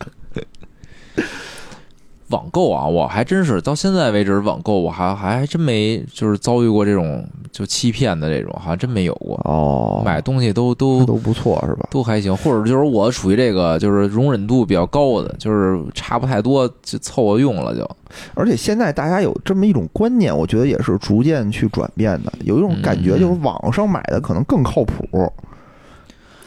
[2.28, 9.40] 网购啊，我还真是到现在为止，网购我还还真没就是遭遇过这种就欺骗的这种，好像真没有过。
[9.44, 11.88] 哦，买东西都都都不错是吧？
[11.90, 17.88] 都还行，或者就是我属于这个就是容忍度比较高的，就是差不太多就凑合用了就。
[18.34, 22.32] 而且现在大家有这么一种观念，我觉得也是逐渐去转变的。
[22.44, 25.32] 有一种感觉，嗯就是网上买的可能更靠谱。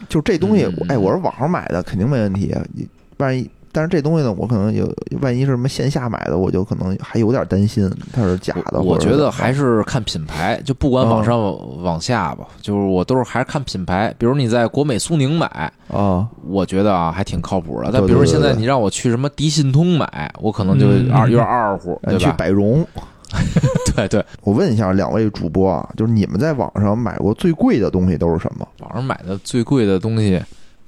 [0.09, 8.81] 就这东西嗯，哎，我是网上买的肯定没问题，你万一，但是这东西呢，我可能有，万一是什么线下买的，我就可能还有点担心它是假的。
[8.81, 14.13] 我觉得还是看品牌，就不管往上嗯往下吧，就是我都是还是看品牌。
[14.17, 17.89] 比如你在国美苏宁买，啊，我觉得啊还挺靠谱的。
[17.93, 22.35] 但比如现在你让我去什么迪信通买，我可能就嗯二有点二乎，呃去对吧？
[22.37, 22.85] 百荣。
[23.95, 28.67] 对对，我问一下两位主播啊，就是你们在网上买过最贵的东西都是什么？
[28.79, 30.37] 网上买的最贵的东西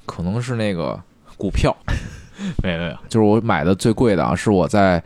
[0.05, 0.99] 可能是那个
[1.37, 1.73] 股票，
[2.63, 5.01] 没有没有，就是我买的最贵的啊，是我在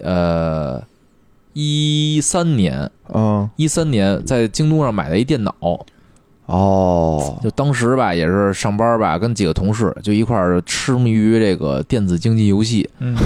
[0.00, 0.82] 呃
[1.52, 5.54] 一三年嗯，一三年在京东上买的一电脑，
[6.46, 13.16] 哦，就当时吧也是上班吧，跟几个同事就一块儿痴迷于这个电子竞技游戏，嗯，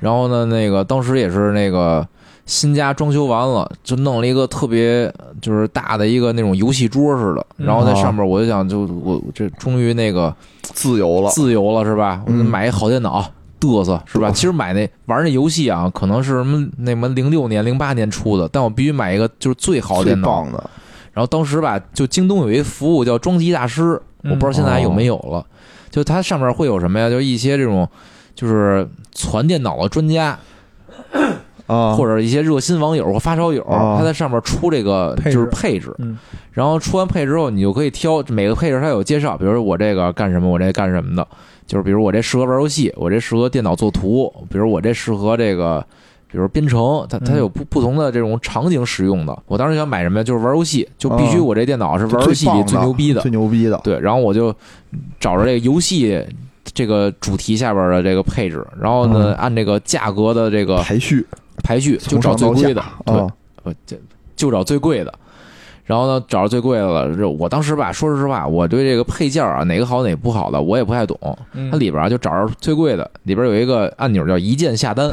[0.00, 2.06] 然后呢，那个当时也是那个
[2.48, 12.22] 新家装修完了，就弄了一个特别就是大的一个那种游戏桌似的，嗯然后在上面我就想就我这终于那个自由了，自由了是吧？
[12.26, 13.24] 我就嗯买一好电脑。
[13.60, 14.30] 嘚瑟是吧？
[14.30, 20.44] 其实买那玩那游戏啊，可能是什么那什么零六年、零八年出的，但我必须买一个就是最好的电脑。
[20.44, 20.70] 的。
[21.12, 25.44] 然后当时吧，就京东有一服务叫装机大师，我不知道现在还有没有了。
[25.90, 27.10] 就它上面会有什么呀？
[27.10, 27.88] 就一些这种
[28.32, 30.38] 就是传电脑的专家，
[31.68, 36.18] 啊，或者一些热心网友或发烧友，啊他在上面出这个就是配置，嗯
[36.50, 41.24] 然后出完配置之后，你就可以挑每个配置它有介绍，比如说我这个干什么，我这干什么的，
[41.64, 45.84] 就是比如我这适合玩游戏，我这适合电脑做图，比如我这适合这个。
[46.30, 49.34] 比如编程，它它嗯有不不同的这种场景使用的。
[49.46, 50.22] 我当时想买什么呀？
[50.22, 53.22] 就是玩游戏，就必须啊我这电脑是玩游戏里最牛逼的。
[53.22, 53.80] 最牛逼的。
[53.82, 54.54] 对，然后我就
[55.18, 56.22] 找着这个游戏
[56.74, 61.26] 这个主题下边的这个配置，然后呢，嗯按这个价格的这个排序
[61.62, 63.26] 排序，就找最贵的，对，啊，
[63.64, 63.96] 呃，就
[64.36, 65.12] 就找最贵的。
[65.84, 67.16] 然后呢，找着最贵的了。
[67.16, 71.18] 这我当时吧，说实话，我对这个配件啊，哪个好哪个不好的，我也不太懂。
[71.54, 75.10] 嗯它里边啊，就找着最贵的，里边有一个按钮叫一键下单，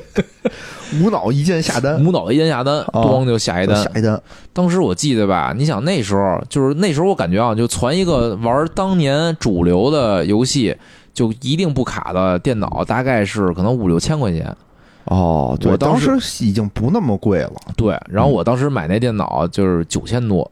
[0.98, 3.76] 无脑一键下单，无脑的一键下单，哦咣就下一单。
[3.76, 4.18] 下一单，
[4.54, 10.74] 当时我记得吧，你想那时候就是那时候，我感觉啊，就传一个玩当年主流的游戏，
[11.12, 14.56] 就一定不卡的电脑，大概是可能五六千块钱。
[15.06, 17.52] 哦，对，我当时时已经不那么贵了。
[17.76, 20.50] 对，然后我当时买那电脑就是九千多，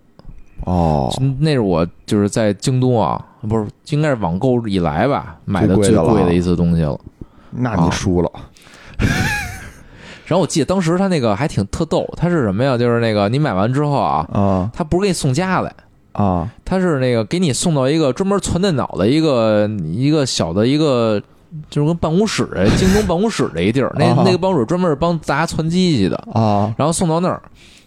[0.64, 6.96] 哦，那是我就是在京东啊，不是应该是网购以来吧买的最贵的一次东西了。
[7.50, 8.30] 那你输了。
[10.26, 12.78] 然后我记得当时他那个还挺特逗，他是什么呀？
[12.78, 15.74] 就是那个你买完之后啊，啊他不是给你送家来，
[16.12, 21.20] 啊他是那个给你送到一个专门存电脑的一个一个小的一个。
[21.70, 24.22] 就是跟办公室的京东办公室的一地儿，那啊。
[24.24, 26.72] 那个办公室专门是帮大家传机器的，啊。
[26.76, 27.40] 然后送到那儿，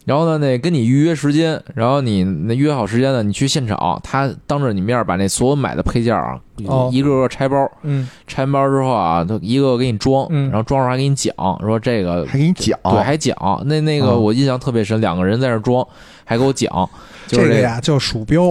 [0.05, 15.85] 然后呢，那跟你预约时间，然后你那约好时间呢，你去现场，他当着你面把那所有买的配件啊，哦一个个拆包，嗯拆完包之后啊，他一个个给你装，嗯然后装上还给你讲，说这个还给你讲，对，还讲，那那个啊我印象特别深，两个人在那装，
[16.23, 16.89] 还给我讲，
[17.27, 18.49] 就是这个呀叫鼠标，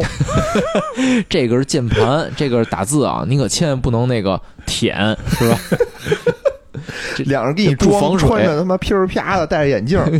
[1.28, 5.58] 这个是键盘，这个是打字啊，你可千万不能那个舔，是吧？
[7.16, 10.10] 这两人给你装，穿着他妈噼里啪的，戴着眼镜儿，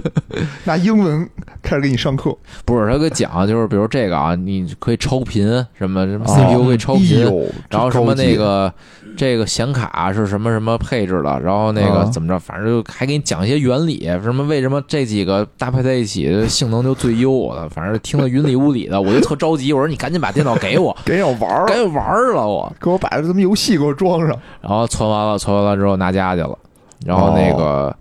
[0.64, 1.28] 拿英文
[1.62, 2.36] 开始给你上课。
[2.66, 7.24] 不是他给讲，就是比如这个啊，你可以超频，什么什么哦 CPU 可以超频，
[7.70, 8.72] 然后什么那个
[9.16, 24.38] 这个显卡是什么什么配置的，然后那个啊怎么着，反正就还给你讲一些原理，什么为什么这几个搭配在一起性能就最优的，反正听得云里雾里的，我就特着急，我说你赶紧把电脑给我， 给我玩儿赶，紧玩儿了我，给我把这什么游戏给我装上。
[24.60, 26.58] 然后存完了，存完了之后拿家去了，
[27.04, 27.94] 然后那个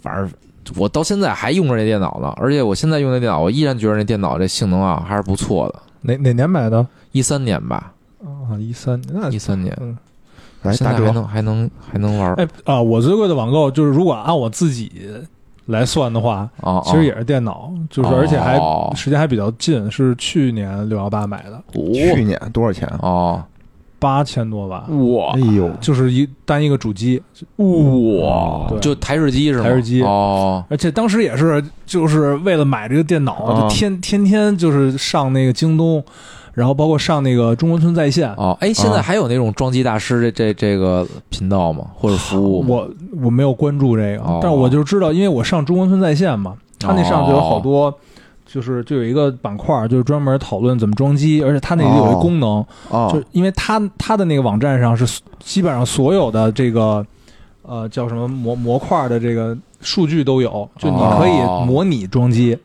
[0.00, 0.30] 反正。
[0.76, 5.80] 我到现在还用着那电脑呢，而且我现在用那电脑，我依然觉得那电脑这性能啊还是不错的。
[6.00, 6.84] 哪哪年买的？
[7.12, 9.96] 一三年吧，啊，一三那一三年，嗯，
[10.66, 12.34] 来打折，现在还能还能还能玩儿。
[12.34, 14.90] 哎啊，我最贵的网购就是如果按我自己
[15.66, 21.92] 来算的话，哦，其实也是电脑，就是而且还哦时间还比较近，是去年六幺八买的，哦。
[21.92, 22.98] 去年多少钱啊？
[23.02, 23.44] 哦，
[23.98, 25.32] 八千多吧，哇。
[25.34, 27.20] 哎呦，就是一单一个主机，
[27.56, 29.64] 哇，对就台式机是吗？
[29.64, 36.04] 台式机哦，而且当时也是就是为了买这个电脑，啊就天天天就是上那个京东，
[36.56, 38.32] 然后包括上那个中关村在线。
[38.36, 41.84] 哦，哎，现在还有那种装机大师这这这个频道吗？
[41.94, 42.64] 或者服务？
[42.66, 42.88] 我
[43.22, 47.94] 我没有关注这个，哦但我就知道，因为我上中关村在线嘛，他那上就有好多，
[48.46, 57.04] 就是就有一个板块，就是专门讨论怎么装机，而且他那里有一个功能，啊就因为他他的那个网站上是基本上所有的这个
[57.60, 62.56] 呃叫什么模模块的这个数据都有，就你可以模拟装机。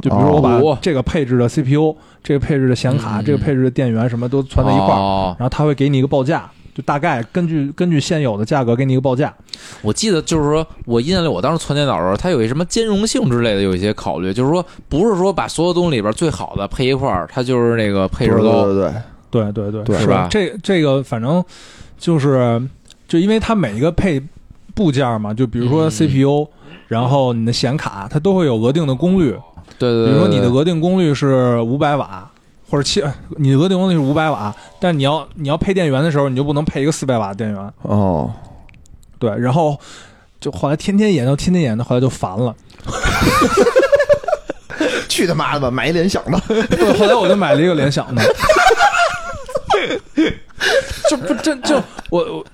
[0.00, 9.34] 就比如说我哦把这个配置的 CPU、这个配置的显卡、嗯这个配置的电源什么都攒在一块儿，哦然后他会给你一个报价，就大概根据根据现有的价格给你一个报价。
[9.82, 18.64] 我记得就是说，我印象里，我当时存电脑的时候，它有一什么兼容性之类的，有一些考虑，就是说，不是说把所有东西里边最好的配一块儿，它就是那个配置对高。
[18.66, 18.92] 对对
[19.30, 21.42] 对，对对对，是吧这这个反正
[21.98, 22.60] 就是
[23.06, 24.20] 就因为它每一个配
[24.74, 26.46] 部件嘛，就比如说嗯 CPU，、
[26.88, 29.34] 然后你的显卡，它都会有额定的功率。
[29.80, 32.30] 对对对，比如说你的额定功率是五百瓦，
[32.68, 33.02] 或者七，
[33.38, 37.72] 你的额定功率是五百瓦，但你要你要配电源的时候，你就不能配一个四百瓦的电源。
[37.82, 38.30] 哦，
[39.18, 39.80] 对，然后
[40.38, 42.54] 就后来天天研究，天天研究，后来就烦了。
[45.08, 48.22] 去他妈的吧，买一联想的，对，后来我就买了一个联想的。
[51.10, 51.74] 就不真就
[52.10, 52.44] 我我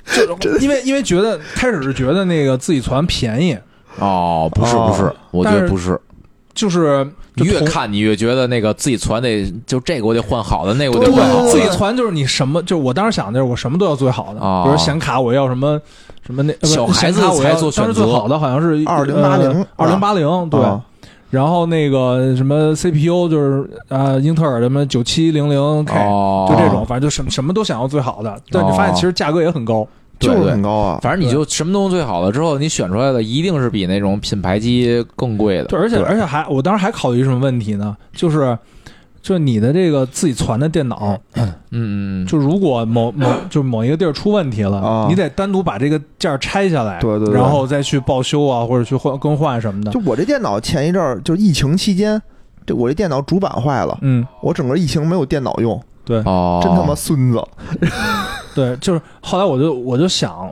[0.41, 3.57] 就因为因为觉得开始是觉得那个自己传便宜，
[3.99, 6.01] 哦，不是哦不是，我觉得不是。
[6.57, 7.05] 就是
[7.37, 11.49] 就你越看你越觉得那个自己攒得就这个我得换好的，那个我得换好的。
[11.49, 15.81] 自己攒就是你什么，就我当时想的就是我什么都要最好的，哦比如显卡我要什么
[16.27, 20.61] 什么那小孩子才做选择当时最好的好像是二零八零二零八零对。
[20.61, 20.83] 啊
[21.29, 29.87] 然后那个什么 CPU 就是呃英特尔什么九七零零 K，、哦，就这种，反正就什么什么都想要最好的，但你发现其实价格也很高。
[30.19, 35.65] 就是很高啊，反正你就什么东西最好了之后，你选出来的一定是比那种品牌机更贵的。
[35.65, 37.97] 对，而且而且还我当时还考虑什么问题呢？
[38.13, 38.57] 就是
[39.21, 41.19] 就是你的这个自己攒的电脑，
[41.73, 49.91] 嗯就如果某某就某一个地儿出问题了，啊你得单独把这个件儿拆下来，对对对然后再去报修啊，或者去换更换什么的。
[49.91, 52.23] 就我这电脑前一阵儿就疫情期间，
[52.65, 57.45] 这我这电脑主板坏了，嗯，我整个疫情没有电脑用，对哦，真他妈孙子。
[58.55, 60.51] 对，就是后来我就我就想。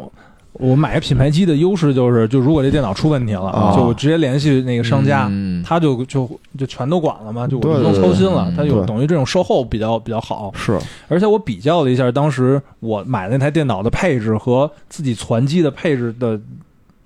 [0.60, 8.54] 我买个品牌机的优势就是，就如果这电脑出问题了，啊就我直接联系那个商家，嗯他就就就全都管了嘛，就我对不用操心了。
[8.56, 10.78] 他有等于这种售后比较比较好，是
[11.08, 16.40] 而且我比较了一下当时我买那台电脑的配置和自己攒机的配置的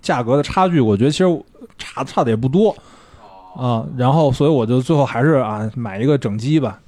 [0.03, 1.43] 价格的差距，我觉得其实
[1.79, 2.77] 差差的也不多
[3.57, 3.83] 啊。
[3.97, 6.79] 然后所以我就最后还是啊买一个整机吧，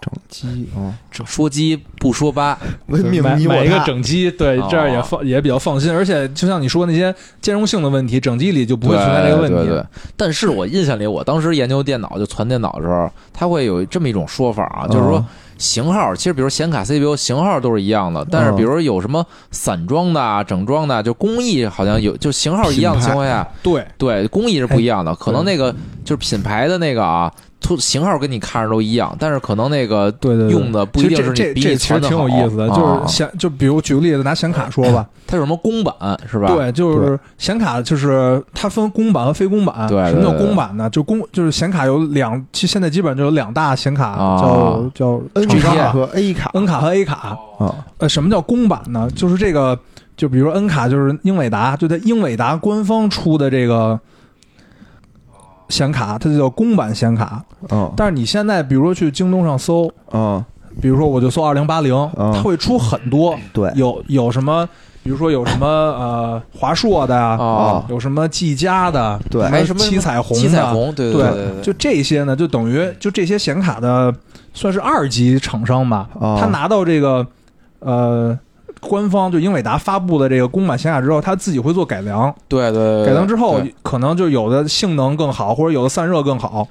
[0.00, 3.82] 整机啊，说鸡不说八，文明买买一个。
[3.84, 5.92] 整机，对哦，这样也放也比较放心。
[5.92, 9.56] 而且就像你说那些兼容性的问题，整机里就不会存在这个问题。
[9.56, 9.84] 对对对
[10.16, 15.26] 但是我印象里，我当时研究电脑就传电脑的时候，它会有这么一种说法啊，就是说啊
[15.58, 25.72] 型号，其实比如显卡、CPU 型号都是一样的，但是嗯比如有什么散装的啊、整装的啊，就工艺好像有，就型号一样的情况下，对对工艺是不一样哎的，可能那个
[26.04, 27.32] 就是品牌的那个啊。
[27.62, 32.00] 图型号跟你看着都一样，但是可能那个对对对用的不一定是你比你这这其实。
[32.00, 35.94] 挺有意思的，啊就是显就比如举个例子，拿显卡说吧， 它有什么公版
[36.30, 36.48] 是吧？
[36.48, 39.86] 对，就是显卡，就是它分公版和非公版。
[39.88, 40.90] 对对什么叫公版呢？
[40.90, 47.38] 就公就是显卡有两，其实现在基本上就有两大显卡，啊叫叫 N 卡和 A 卡 N 卡和 A 卡。
[47.58, 49.08] 啊，呃，什么叫公版呢？
[49.14, 49.78] 就是这个，
[50.16, 53.98] 就比如说 N 卡就是英伟达，就在英伟达官方出的这个
[55.72, 57.42] 显卡，它就叫公版显卡。
[57.70, 57.90] 嗯。
[57.96, 60.44] 但是你现在比如说去京东上搜，嗯，
[60.80, 62.30] 比如说我就搜二零八零，嗯。
[62.32, 64.68] 它会出很多，对，有有什么，
[65.02, 69.42] 比如说有什么呃华硕的呀，啊，有什么技嘉的，对。
[69.48, 74.14] 还有什么七彩虹的，七彩虹，对对对对，就这些呢，就等于就这些显卡的
[74.52, 76.36] 算是二级厂商吧，啊。
[76.38, 77.26] 他拿到这个
[77.80, 78.38] 呃
[78.82, 86.66] 官方就英伟达发布的这个公版显卡之后，它自己会做改良，对对，改良之后可能就有的性能更好，或者有的散热更好，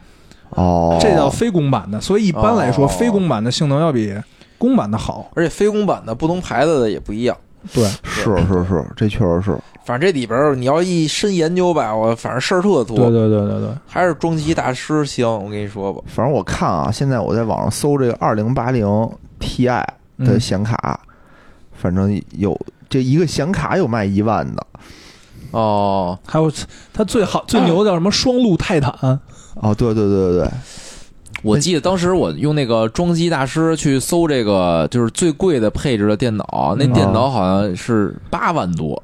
[0.50, 2.00] 哦，这叫非公版的。
[2.02, 4.14] 所以一般来说，哦非公版的性能要比
[4.58, 5.32] 公版的好。
[5.36, 7.36] 而且非公版的不同牌子的也不一样。
[7.74, 12.98] 对，是是是，这确实是，反正这里边儿你要一深研究吧，我反正事儿特多。
[12.98, 16.02] 对对对对对，还是装机大师行，我跟你说吧。
[16.08, 18.86] 反正我看啊，现在我在网上搜这个二零八零
[19.40, 19.86] Ti 的
[20.18, 21.00] 嗯显卡，
[21.82, 22.56] 反正有
[22.88, 24.68] 这一个显卡有卖一万的，
[25.50, 26.52] 哦，还有
[26.94, 29.20] 它最好最牛的叫什么双路泰坦，
[29.56, 30.52] 哦，对对对对对，
[31.42, 36.94] 我记得当时我用那个装机大师去搜这个，就是最贵的配置的电脑，那嗯。
[36.94, 39.02] 电脑好像是八万多，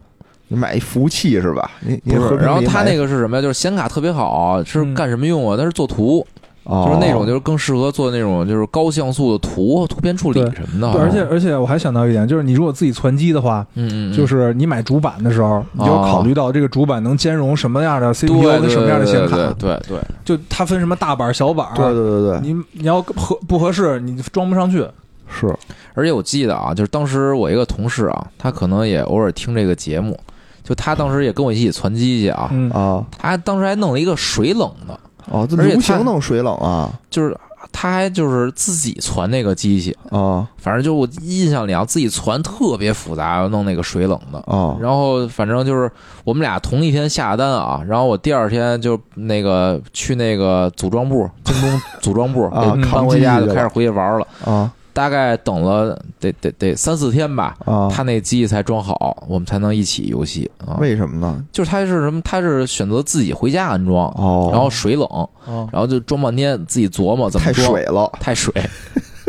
[0.47, 1.71] 你买一服务器是吧？
[1.81, 1.99] 你
[2.39, 3.41] 然后它那个是什么呀？
[3.41, 4.93] 就是显卡特别好，是嗯。
[4.93, 5.57] 干什么用啊？
[5.57, 6.25] 它是做图，
[6.67, 6.85] 哦。
[6.85, 10.51] 就是那种就是更适合做那种就是高像素的图、图片处理对。
[10.51, 10.93] 什么的。
[10.93, 24.85] 对，而且而且我还想到一点，就是你如果自己攒机的话，嗯就是你买主板的时候，你就要考虑到这个主板能兼容什么样的 CPU 对跟什么样的显卡，对对对，就它分什么大板、小板，对对对对，你你要合不合适，你装不上去。
[25.27, 25.53] 是。
[25.93, 30.17] 而且我记得啊，就是当时我一个同事啊，他可能也偶尔听这个节目，
[30.63, 33.03] 就他当时也跟我一起攒机去啊，嗯，啊。
[33.17, 34.97] 他当时还弄了一个水冷的，
[35.29, 37.37] 哦，这而且流行它弄水冷啊就是
[37.71, 44.39] 他还就是自己攒那个机器，啊反正就我印象里啊，自己攒特别复杂，要弄那个水冷的。
[44.39, 45.91] 啊然后反正就是
[46.23, 54.27] 我们俩同一天下单啊，然后我第二天就那个去那个组装部，京东组装部搬回家就开始回去玩了。
[54.45, 57.87] 啊大概等了得得得三四天吧，啊！
[57.87, 60.73] 他那机器才装好，我们才能一起游戏啊。
[60.79, 61.45] 为什么呢？
[61.51, 62.19] 就是他是什么？
[62.21, 68.51] 他是选择自己回家安装，哦，然后水冷，哦，然后就装半天，自己琢磨怎么太装，水了，太水。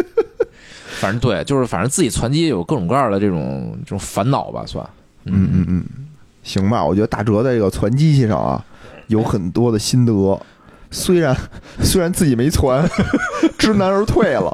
[0.98, 4.82] 反正对，就是反正自己攒机有各种各样的这种这种烦恼吧，算。
[5.26, 5.84] 嗯嗯嗯，
[6.42, 8.64] 行吧，我觉得大哲在这个攒机器上啊，
[9.08, 10.40] 有很多的心得。
[10.90, 11.36] 虽然
[11.82, 12.88] 虽然自己没传，
[13.58, 14.50] 知难而退了。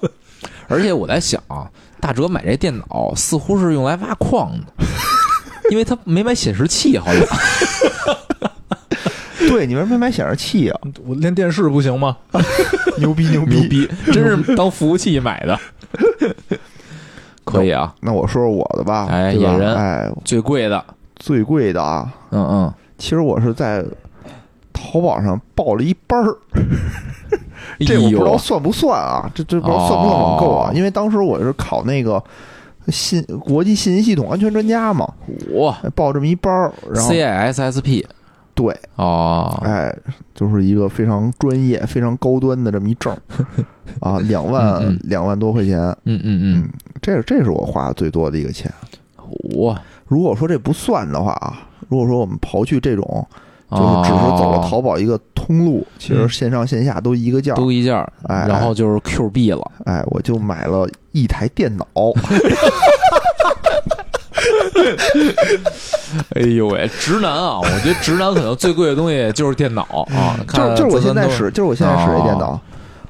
[0.69, 1.69] 而且我在想啊，
[2.01, 4.67] 大哲买这电脑似乎是用来挖矿的，
[5.71, 7.25] 因为他没买显示器，好像。
[9.49, 10.81] 对，你为什么没买显示器啊？
[11.07, 12.17] 我连电视不行吗？
[12.99, 13.61] 牛逼牛逼！
[13.61, 15.59] 牛逼，真是当服务器买的。
[17.45, 20.83] 可以啊，那我说说我的吧，哎野人哎，最贵的，
[21.17, 23.85] 最贵的啊，嗯嗯，其实我是在
[24.73, 26.37] 淘宝上报了一班儿，
[27.81, 29.31] 这哎我不知道，算不算啊？
[29.35, 30.71] 这这不知道算不算网购啊？
[30.71, 32.23] 哦因为当时我是考那个
[32.89, 35.07] 信国际信息系统安全专家嘛，
[35.51, 38.05] 我报这么一班儿，然后 CISSP
[38.55, 39.93] 对，哦，哎，
[40.35, 43.19] 就是一个非常专业、非常高端的这么一证儿
[44.01, 46.71] 啊，两万嗯嗯两万多块钱，嗯嗯嗯
[47.03, 48.73] 这这是我花的最多的一个钱。
[48.87, 48.95] 嗯，
[49.57, 53.27] 我如果说这不算的话啊，如果说我们刨去这种，
[53.71, 56.29] 就是哦只是走了淘宝一个通路，其实嗯。
[56.29, 61.87] 线上线下都一个价，都一件儿，哎然后就是 Q 币了，哎，我就买了一台电脑，
[66.37, 69.83] 哎呦喂，直男啊，我觉得直男可能最贵的东西就是电脑
[70.15, 72.61] 啊， 就是就是我现在使，就是我现在使这电脑，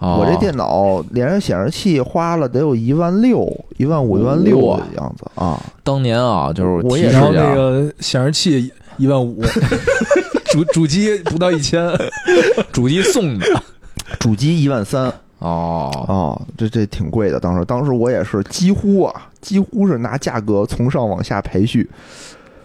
[0.00, 3.48] 哦我这电脑连着显示器花了得有一万六、
[3.78, 5.58] 一万五、一万六的样子啊。
[5.82, 7.48] 当年啊，就是我也然后提示一下。
[7.48, 9.42] 那个显示器一万五，
[10.54, 11.84] 主主机不到一千，
[12.72, 13.46] 主机送的
[14.20, 17.40] 主机一万三哦，哦，这这挺贵的。
[17.40, 21.90] 当时当时我也是几乎啊，几乎是拿价格从上往下排序。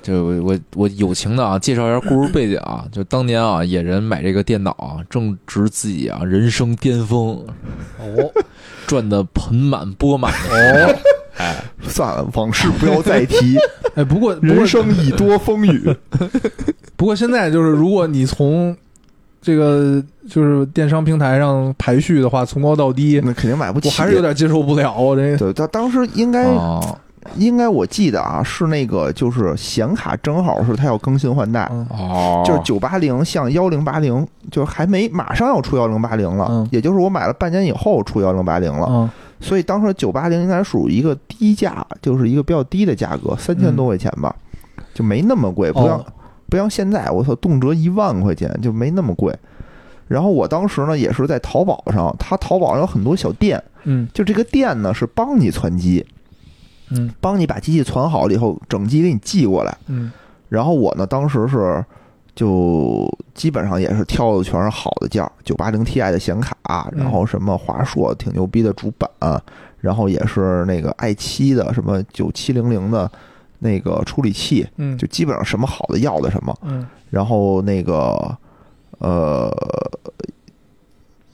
[0.02, 7.44] 就我我我友情的啊，介绍一下故事背景啊，就当年啊，野人买这个电脑啊，正值自己啊人生巅峰，
[8.00, 8.32] 哦，
[8.88, 10.96] 赚的盆满钵满的哦，
[11.40, 13.58] 哎，算了，往事不要再提，
[13.96, 15.96] 哎，不过人生已多风雨。
[16.96, 18.76] 不过现在就是，如果你从
[19.42, 23.88] 这个就是电商平台上排序的话，从高到低，那肯定买不起。
[23.88, 24.94] 我还是有点接受不了。
[24.94, 26.98] 我这对，他当时应该、哦。
[27.36, 31.86] 应该我记得啊，是那个就是显卡正好是它要更新换代，嗯。
[31.90, 36.68] 哦，就是九八零向幺零八零，就是还没马上要出幺零八零了，嗯。
[36.72, 39.10] 也就是我买了半年以后出幺零八零了，嗯
[39.40, 44.36] 所以当时九八零应该属于一个低价，就是一个比较低的价格，三千多块钱吧，
[44.94, 46.06] 就没那么贵，不像、哦
[46.50, 49.32] 不像现在，我操，动辄一万块钱就没那么贵。
[50.08, 56.04] 然后我当时呢也是在淘宝上，它淘宝上有很多小店，嗯就这个店呢是帮你攒机，
[56.90, 59.78] 嗯帮你把机器攒好了以后，整机给你寄过来。
[59.86, 60.12] 嗯
[60.48, 61.86] 然后我呢，当时是
[62.40, 69.10] 就基本上也是挑的全是好的件儿，九八零 Ti 的显卡，然后什么华硕挺牛逼的主板，
[69.82, 73.12] 然后也是那个 i 七的什么九七零零的
[73.60, 76.58] 那个处理器，嗯，就基本上什么好的要的什么。
[76.64, 78.38] 嗯然后那个
[79.00, 79.52] 呃，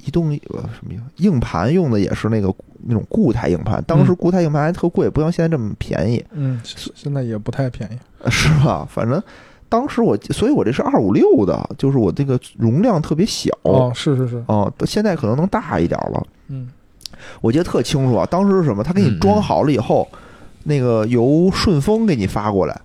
[0.04, 2.52] 移动呃什么呀硬盘用的也是那个
[2.84, 6.26] 那种固态硬盘，当时固态硬盘还特贵，不像现在这么便宜。
[6.32, 8.00] 嗯，现现在也不太便宜。
[8.24, 8.88] 呃是吧？
[8.90, 9.22] 反正
[9.76, 13.50] 当时我，所以我这是二五六的，就是我这个容量特别小。
[13.64, 16.24] 哦，是是是，哦现在可能能大一点了。
[16.48, 16.70] 嗯。
[17.42, 18.84] 我记得特清楚啊，当时是什么？
[18.84, 20.08] 他给你装好了以后，
[20.64, 22.82] 那个由顺丰给你发过来，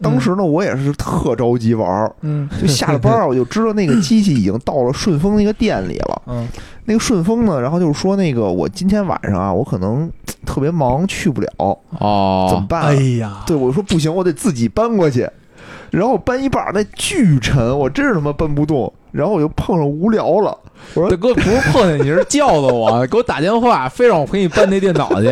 [0.00, 2.48] 当时呢，我也是特着急玩儿，嗯。
[2.60, 6.22] 就下了班儿，我就知道那个机器已经到了顺丰那个店里了。
[6.28, 6.46] 嗯。
[6.84, 10.10] 那个顺丰呢，然后就是说那个我今天晚上啊，我可能
[10.44, 11.78] 特别忙去不了，哦。
[12.50, 12.86] 怎么哦，办、啊？
[12.88, 15.28] 哎呀，对我说不行，我得自己搬过去。
[15.90, 18.92] 然后搬一半儿那巨沉，我真是他妈搬不动。
[19.12, 20.56] 然后我就碰上无聊了，
[20.94, 25.28] 我说大哥不是碰见你是叫的我，给我打电话，非让我陪你搬那电脑去。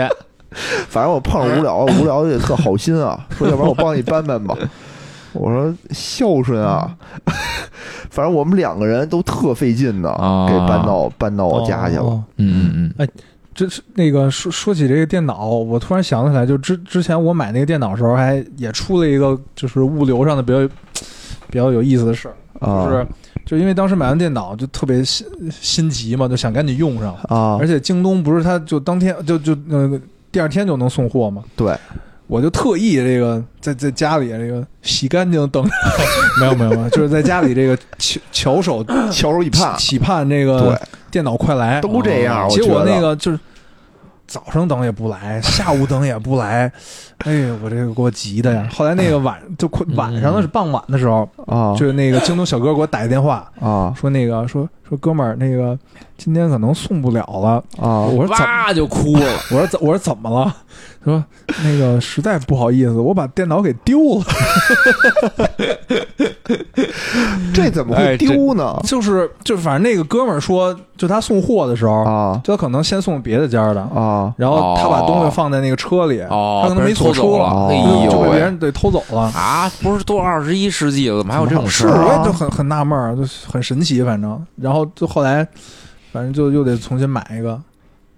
[0.88, 4.56] 反正我碰上无聊，无聊也特好心啊，说要不然我帮你搬搬吧。
[5.32, 6.90] 我说孝顺啊，
[8.10, 12.02] 反正我们两个人都特费劲的，啊给搬到搬到我家去了。
[12.02, 13.08] 哦嗯嗯嗯，
[13.58, 20.64] 这是那个说说起这个电脑，我突然想起来，就之之前我买那个电脑的时候，还也出了一个就是物流上的比较
[21.48, 22.84] 比较有意思的事儿，啊。
[22.84, 23.06] 就是
[23.44, 27.58] 就因为当时买完电脑就特别心心急嘛，就想赶紧用上，啊。
[27.58, 30.00] 而，且京东不是它就当天就就呃
[30.30, 31.76] 第二天就能送货嘛，对，
[32.28, 35.70] 我就特意这个在在家里这个洗干净等着，
[36.40, 40.78] 没有没有没有，就是在家里这个翘翘首翘首以盼，期盼这个，
[41.10, 42.48] 电脑快来，都这样。
[42.50, 43.40] 结果那个就是
[44.26, 46.70] 早上等也不来， 下午等也不来，
[47.24, 48.68] 哎呀，我这个给我急的呀！
[48.70, 51.74] 后来那个晚就快晚上的是傍晚的时候，啊。
[51.74, 53.94] 就是那个京东小哥给我打一电话，啊。
[53.98, 55.76] 说那个说说哥们儿，那个
[56.16, 57.62] 今天可能送不了了。
[57.80, 58.44] 啊我说怎么？
[58.44, 59.26] 哇就哭了。
[59.50, 60.54] 我说怎我说怎么了？
[61.04, 61.22] 说
[61.64, 64.24] 那个实在不好意思，我把电脑给丢了。
[67.54, 68.78] 这怎么会丢呢？
[68.84, 77.68] 就是就是，反正那个哥们儿说，就他送货的时候，啊就他可能先送别的家的，啊然后他把东西放在那个车里，哦，他可能没锁车了。
[78.10, 78.38] 就被别！
[78.40, 79.22] 人给偷走了。
[79.34, 85.46] 啊，不是都二十一世纪了，怎么还有这种事是我啊也就很很纳闷儿，就很神奇，反正，然后就后来，
[86.12, 87.60] 反正就又得重新买一个，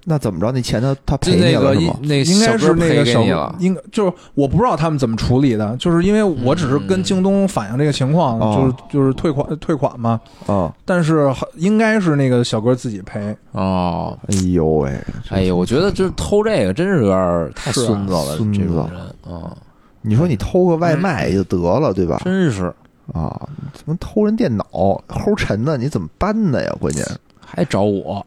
[0.05, 0.51] 那怎么着？
[0.51, 1.97] 那钱他他赔你那个一了是吗？
[2.03, 14.19] 那个应该是小哥赔那个小给你了，应该就是我不知道他们怎么处理的，就是因为我只是跟京东反映这个情况，嗯就是就是退款退款嘛，啊，但是应该是那个小哥自己赔，哦。
[14.29, 14.99] 哎呦喂，
[15.29, 19.01] 哎呦，我觉得就是偷这个真是有点太孙子了，孙子这种人。
[19.35, 19.55] 啊，
[20.03, 22.23] 你说你偷个外卖也就得了，对吧？
[22.25, 22.73] 真是
[23.13, 24.65] 啊，怎么偷人电脑
[25.09, 25.77] 齁沉呢？
[25.77, 26.73] 你怎么搬的呀？
[26.81, 27.05] 关键，
[27.45, 28.25] 还找我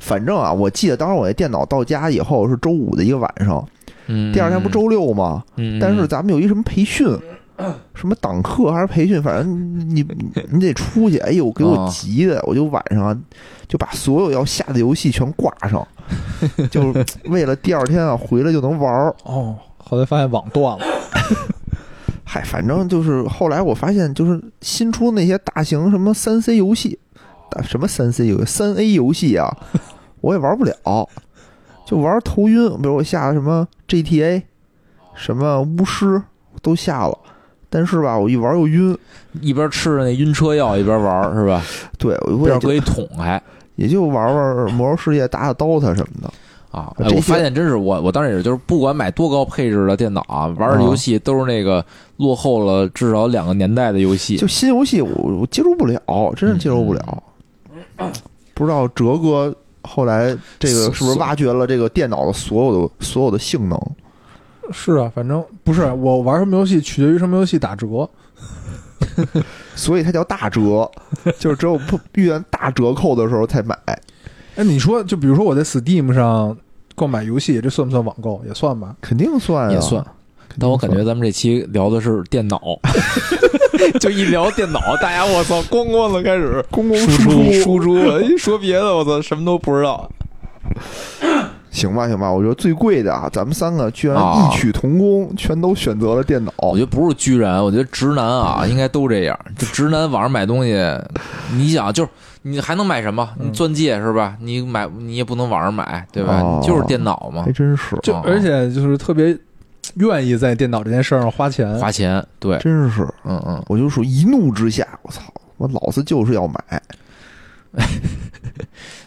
[0.00, 3.66] 反正啊，我记得当时我那电脑到家以后是周五的一个晚上，
[4.06, 5.44] 嗯，第二天不周六吗？
[5.56, 7.06] 嗯，但是咱们有一什么培训，
[7.94, 11.18] 什么党课还是培训，反正你你你得出去。
[11.18, 13.16] 哎呦，给我哦急的，我就晚上啊
[13.68, 15.86] 就把所有要下的游戏全挂上，
[16.70, 19.14] 就是为了第二天啊回来就能玩儿。
[19.22, 20.84] 哦，后来发现网断了，
[22.24, 26.98] 嗨，反正就是后来我发现，就是新出那些大型什么三 C 游戏，
[27.50, 29.54] 大什么三 C 游戏、三 A 游戏啊，
[30.20, 31.08] 我也玩不了，
[31.86, 32.68] 就玩头晕。
[32.80, 34.42] 比如我下什么 GTA，
[35.14, 36.20] 什么巫师
[36.62, 37.18] 都下了，
[37.68, 38.96] 但是吧，我一玩又晕。
[39.40, 41.60] 一边吃着那晕车药一边玩儿是吧？
[41.98, 43.42] 对，我也就边上搁一桶还
[43.74, 46.32] 也就玩玩魔兽世界、打打 DOTA 什么的。
[46.74, 46.92] 啊！
[46.98, 51.84] 哎，我发现真是我我当时也是，就是不管买多高配置的电脑啊，玩的游戏都是那个
[52.16, 54.36] 落后了至少两个年代的游戏。
[54.36, 55.08] 就新游戏我
[55.40, 56.00] 我接受不了，
[56.36, 57.22] 真是接受不了。
[58.54, 63.80] 不知道哲哥后来这个是不是挖掘了这个电脑的所有的所有的性能？
[64.72, 68.08] 是啊，反正不是我玩什么游戏取决于什么游戏打折，
[69.76, 70.90] 所以它叫大折，
[71.38, 73.78] 就是只有不遇见大折扣的时候才买。
[74.56, 76.56] 哎，你说就比如说我在 Steam 上
[76.94, 78.42] 购买游戏，这算不算网购？
[78.46, 78.94] 也算吧。
[79.00, 80.04] 肯定算啊，也算。
[80.58, 82.60] 但我感觉咱们这期聊的是电脑，
[83.98, 90.08] 就一聊电脑，大家我操，咣咣的开始 咣咣输出输出，一说别的我操，什么都不知道。
[91.72, 96.52] 行吧行吧，我觉得最贵的啊，咱们三个居然啊异曲同工，全都选择了电脑。
[96.58, 99.36] 我觉得不是居然，我觉得直男啊，应该都这样。
[99.58, 100.72] 就直男网上买东西，
[101.52, 102.10] 你想就是
[102.46, 103.28] 你还能买什么？
[103.40, 104.36] 你嗯钻戒是吧？
[104.38, 106.40] 你买你也不能网上买，对吧？
[106.42, 109.36] 哦你就是电脑嘛还，真是，哦就而且就是特别
[109.94, 111.74] 愿意在电脑这件事儿上花钱。
[111.78, 115.22] 花钱，对，真是，嗯嗯，我就说一怒之下，我操，
[115.56, 116.82] 我老子就是要买。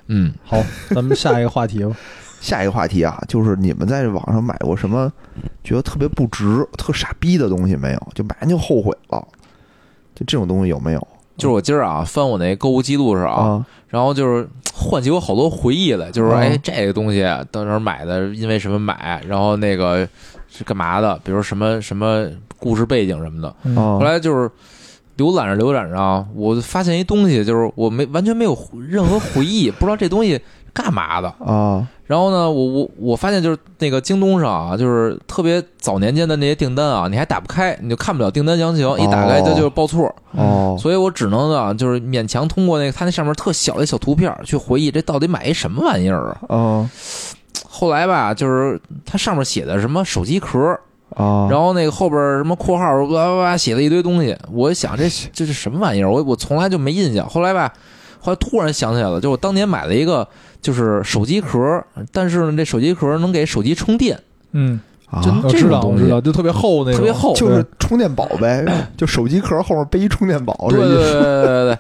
[0.08, 0.58] 嗯，好，
[0.90, 1.96] 咱们下一个话题吧。
[2.42, 5.12] 下一个话题啊，就是你们在网上买过什么
[5.64, 8.08] 觉得特别不值、特傻逼的东西没有？
[8.14, 9.28] 就买完就后悔了，
[10.16, 11.08] 就这种东西有没有
[11.38, 13.66] 就是我今儿啊翻我那购物记录时候，啊？
[13.88, 20.08] 然后就是唤起我好多回忆来，就是说，啊哎，这个东西当时买的，因为什么买，然后那个
[20.50, 22.28] 是干嘛的，比如什么什么
[22.60, 23.56] 故事背景什么的。
[23.76, 24.50] 后来就是
[25.18, 28.58] 浏览着浏览着啊，我发现一东西，就是我没完全没有
[28.90, 30.40] 任何回忆，不知道这东西
[30.74, 31.28] 干嘛的？
[31.40, 46.56] 啊然后呢，我我我发现就是那个京东上啊，就是特别早年间的那些订单啊，你还打不开，你就看不了订单详情，一打开它就是报错，哦所以我只能啊，就是勉强通过那个它那上面特小的小图片去回忆这到底买一什么玩意儿啊。
[46.56, 46.90] 啊
[47.70, 50.58] 后来吧，就是它上面写的什么手机壳，
[51.10, 56.10] 啊，然后那个后边什么括号哇哇哇写了一堆东西，我想这这是什么玩意儿？
[56.10, 57.28] 我我从来就没印象。
[57.28, 57.74] 后来吧，
[58.20, 60.28] 后来突然想起来了，就我当年买了一个
[60.62, 64.20] 就是手机壳，但是呢这手机壳能给手机充电，
[64.52, 66.04] 嗯，啊我知道，这东西。
[66.04, 68.66] 我知道，就特别厚那个，特别厚，就是充电宝呗，
[68.98, 71.78] 就手机壳后面背一充电宝，对对对这意思对对对。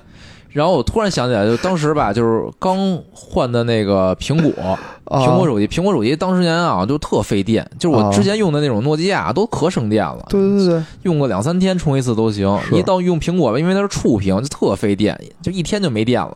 [0.57, 4.73] 然后我突然想起来，就当时吧，就是刚换的那个苹果啊
[5.05, 12.59] 苹果手机，苹果手机当时年啊就特费电，就是我啊之前用的那种诺基亚都可省电了，对对对，用个两三天充一次都行。
[12.63, 16.35] 是一到用苹果吧，因为它是触屏，就特费电，就一天就没电了。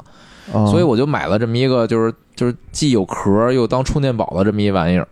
[0.53, 5.07] 啊所以我就买了这么一个，就是就是既有壳又当充电宝的这么一玩意儿。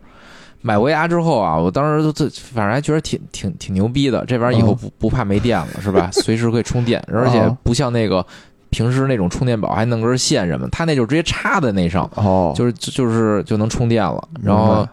[0.62, 6.10] 买回家之后啊，我当时就这反正还觉得挺挺挺牛逼的，这玩意儿以后不不怕没电了是吧？
[6.22, 8.26] 随时可以充电，而且啊不像那个
[8.70, 14.28] 平时那种充电宝还弄根线什么，它那就直接插在那上，哦，就是就就是就能充电了。
[14.44, 14.88] 然后，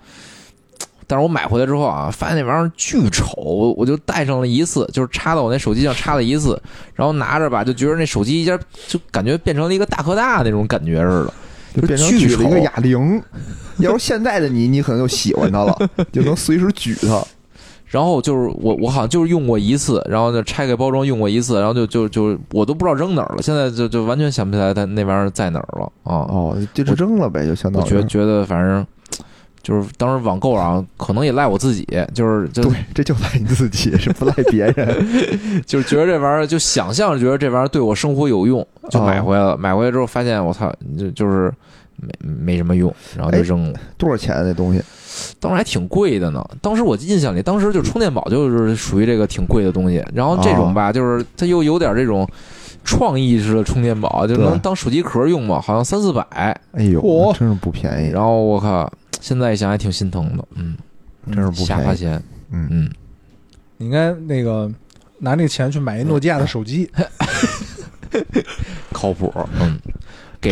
[1.06, 6.60] 但是我买回来之后啊，发现那玩意儿巨丑，我就带上了一次，就是插到我那手机上插了一次，
[6.94, 8.58] 然后拿着吧，就觉得那手机一下
[8.88, 11.34] 就感觉变成了一个大哥大那种感觉似的。
[11.74, 13.22] 就变成巨举了一个哑铃。
[13.80, 15.78] 要是现在的你，你可能就喜欢它了，
[16.10, 17.22] 就能随时举它。
[17.86, 26.26] 然后就是我我好像就是用过一次，然后就拆开包装用过一次，然后就就就我都不知道扔哪儿了，现在就就完全想不起来它那玩意儿在哪儿了啊！
[26.28, 27.84] 哦，就是扔了呗，就相当于。
[27.84, 28.84] 我觉得觉得反正
[29.62, 35.06] 就是当时网购啊可能也赖我自己，就是就对，这就赖你自己，是不赖别人。
[35.64, 39.56] 就是觉得这玩意儿就想象觉得这玩意儿对我生活有用，就买回来了。
[39.56, 41.52] 买回来之后发现我操，就就是
[41.96, 43.78] 没没什么用，然后就哎扔了。
[43.96, 44.82] 多少钱啊那东西？
[45.40, 46.44] 当时还挺贵的呢。
[46.60, 50.04] 当时我印象里，当时就充电宝就是属于这个挺贵的东西。
[50.14, 52.28] 然后这种吧，就是它又有点这种
[52.84, 56.20] 创意式的充电宝，就能当手机壳用嘛，好像三四百。
[56.30, 60.76] 哎呦，真是不便宜，然后我靠，现在一想还挺心疼的，嗯，
[61.32, 61.66] 真是不便宜。
[61.66, 62.90] 瞎花钱，嗯，嗯，
[63.78, 64.70] 你应该那个
[65.20, 66.90] 拿那钱去买一诺基亚的手机，
[68.92, 69.78] 靠谱，嗯。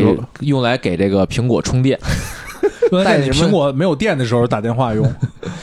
[0.00, 1.98] 给用来给这个苹果充电，
[3.04, 5.04] 在你苹果没有电的时候打电话用。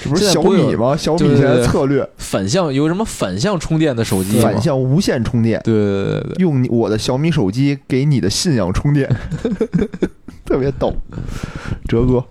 [0.04, 0.98] 这不是小米吗？
[0.98, 4.40] 小米现在对策略反向有什么反向充电的手机？
[4.40, 9.08] 反向无线充电，对对对对对，用我的小米手机给你的信仰充电，
[10.44, 10.92] 特别逗。
[11.88, 12.24] 哲哥，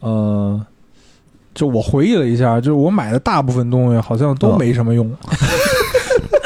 [0.00, 0.64] 呃，
[1.54, 5.06] 就我回忆了一下，就是我买的大部分东西好像都嗯没什么用。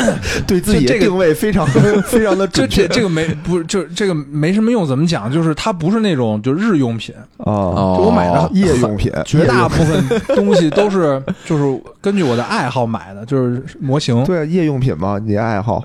[0.47, 1.67] 对自己这个的定位非常
[2.07, 5.31] 非常的准确这这个没不是就这个没什么用，怎么讲？
[5.33, 14.25] 就是它不是那种就日用品，啊，哦就我买的夜用品，绝大部分东西都是就是根据我的爱好买的，就是模型。
[14.25, 15.85] 对啊夜用品嘛，你爱好。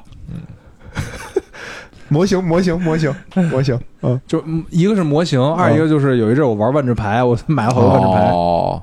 [2.07, 3.13] 模型，模型，模型，
[3.49, 8.32] 模型，嗯，就嗯一个是模型，二一个就是有一阵我玩万智牌，我买了好多万智牌。
[8.32, 8.82] 哦，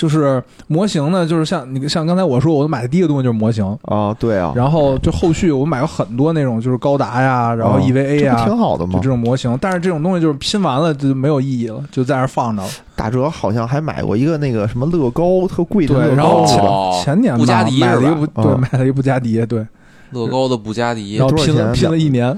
[0.00, 9.08] 就是模型呢，就是像你像刚才我说，我买的第一个东西就是模型，啊，对啊，然后就后续我买了很多那种就是高达呀，然后啊 EVA 呀，挺好的嘛就这？
[9.10, 9.58] 种模型。
[9.60, 12.68] 但是这种东西就是拼完了就没有意义了，就在那放着了。
[12.96, 19.66] 打折好像还买过一个那个什么乐高，特贵的对，乐然后前高去了，哦前年吧布加迪买了一个是吧布对嗯买了一个布加迪，对，
[20.12, 22.34] 乐高的布加迪然，后拼了拼了一年，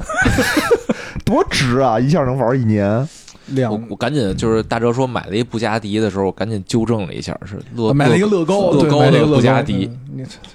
[1.25, 2.01] 多值啊！
[2.01, 3.09] 一下能玩一年。
[3.53, 9.91] 两我我赶紧就是大哲说买了一布加迪的时候，我赶紧纠正了一下，是乐买了一个乐高，乐高的买了一个布加迪，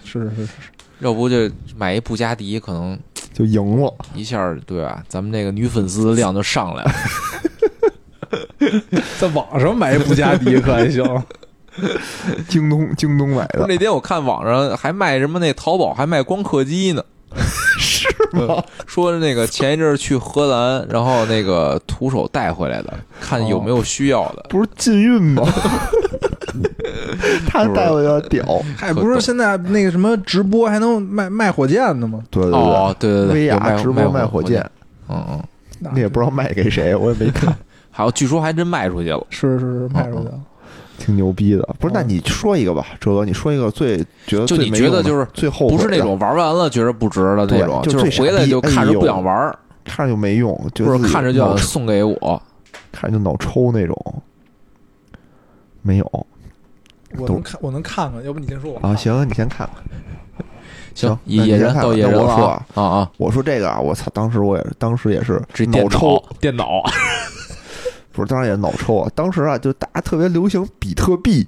[0.03, 0.51] 是是是是，
[0.99, 2.97] 要不就买一布加迪，可能
[3.33, 5.03] 就赢了，一下对吧？
[5.07, 6.91] 咱们这个女粉丝的量就上来了。
[9.19, 11.03] 在网上买一布加迪可还行，
[12.49, 17.03] 京东京东买的，那天我看网上还卖什么那淘宝还卖光刻机呢，
[17.77, 18.63] 是吗？
[18.85, 24.45] 说那个前一阵儿去荷兰，然后那个徒手带回来的，看有没有需要的。
[24.49, 25.43] 不是禁运吗？
[27.47, 32.19] 他带我有点屌，还不是现在那个什么直播还能卖卖火箭的吗？
[32.31, 34.59] 对对哦，对对对，薇有卖娅直播卖火火箭，，
[35.09, 35.43] 嗯嗯，
[35.79, 37.55] 那也不知道卖给谁，我也没看，
[37.91, 39.23] 还有据说还真卖出去了。
[39.29, 40.39] 是是是卖出去了。
[40.97, 41.63] 挺牛逼的。
[41.79, 52.41] 不是，那你说一个吧，哲哥，你说一个最觉得就你最没用的觉得就是最后不是那种玩完了觉得不值的那种，对就最是回来就看着不想玩儿，看着就没用，觉得或者自己看着就想送给我。
[52.91, 54.21] 看着就脑抽那种，
[55.83, 56.27] 没有
[57.15, 58.95] 我能看，我能看看，要不你先说我啊。
[58.95, 59.83] 行，你先看看。
[60.95, 63.11] 行，那野人到野人了那我说啊啊啊！
[63.17, 66.81] 我说这个啊，我操，当时我也当时也是脑抽，电脑
[68.17, 69.09] 不是，当然也脑抽啊。
[69.13, 71.47] 当时啊，就大家特别流行比特币，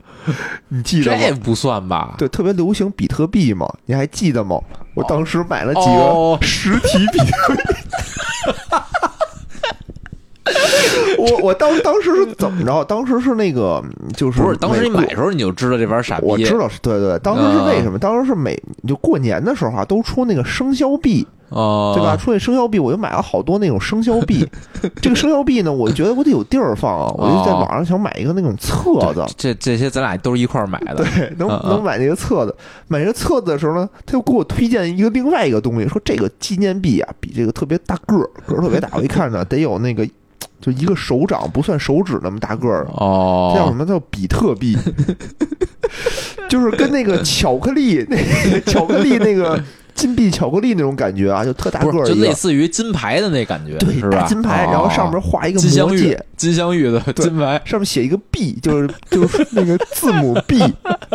[0.68, 1.38] 你记得这吗？
[1.44, 2.14] 不算吧？
[2.18, 4.58] 对，特别流行比特币嘛，你还记得吗？
[4.94, 7.62] 我当时买了几哦个实体比特币。
[11.16, 12.84] 我我当当时是怎么着？
[12.84, 13.82] 当时是那个，
[14.14, 16.26] 就是不是，当时你买的时候你就知道这玩意儿傻逼。
[16.26, 17.98] 我知道是对对对，当时是为什么？
[17.98, 22.16] 当时是每就过年的时候啊，都出那个生肖币，哦，对吧？？
[22.16, 24.46] 出那生肖币，我就买了好多那种生肖币。
[25.00, 30.96] 这个生肖币呢，我觉得我得有地儿放啊，我就在网上想买一个那种册子，这这些咱俩都是一块儿买的。
[30.96, 32.54] 对，能能买那个册子。
[32.88, 38.88] 买这个册子的时候呢，他又给我推荐一个另外一个东西，说这个纪念币啊，比这个特别大个儿，个儿特别大。
[38.94, 40.04] 我一看呢，得有那个
[40.60, 44.76] 就一个手掌不算手指那么大个儿，哦，这叫什么叫比特币？
[46.48, 49.62] 就是跟那个巧克力那个巧克力那个
[49.94, 54.20] 金币巧克力那种感觉啊，就特大个儿就，类似于金牌的那感觉，对，是吧？
[54.20, 57.60] 大金牌，哦然后上面画一个金镶玉魔戒，，金镶玉的金牌。
[57.64, 60.58] 上面写一个 B，就是 就是那个字母 B，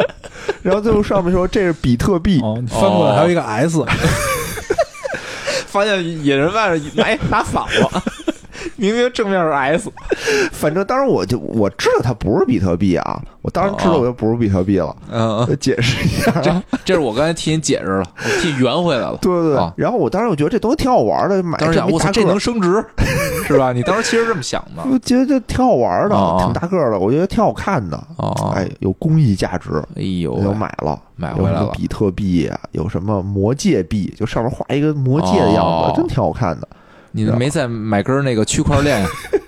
[0.64, 3.84] 然后最后上面说这是比特币，哦，翻过来还有一个 S，
[5.68, 8.04] 发现野人万拿拿反了，
[8.80, 9.92] 明明正面是 S。
[10.52, 14.96] 反正当时我就我知道它不是比特币啊，我当然知道我就不是比特币了。
[15.12, 16.52] 嗯，我 解释一下， 这
[16.86, 19.18] 这是我刚才替你解释了，我替你圆回来了。
[19.22, 19.74] 对对对啊。
[19.78, 22.84] 然后我当时我觉得这东西挺好玩的，买当时想，我操，这能升值，
[23.48, 23.72] 是吧？
[23.74, 24.84] 你当时其实这么想的。
[24.92, 27.98] 我觉得这挺好玩的，哦挺大个儿的，我觉得挺好看的。
[28.18, 36.68] 哦，哎，有公益价值，哎呦喂，我就买了，买回来了比特币啊，有什么魔界币，就上面画一个魔界的样子，哦真挺好看的。
[37.12, 39.06] 你没再买根那个区块链，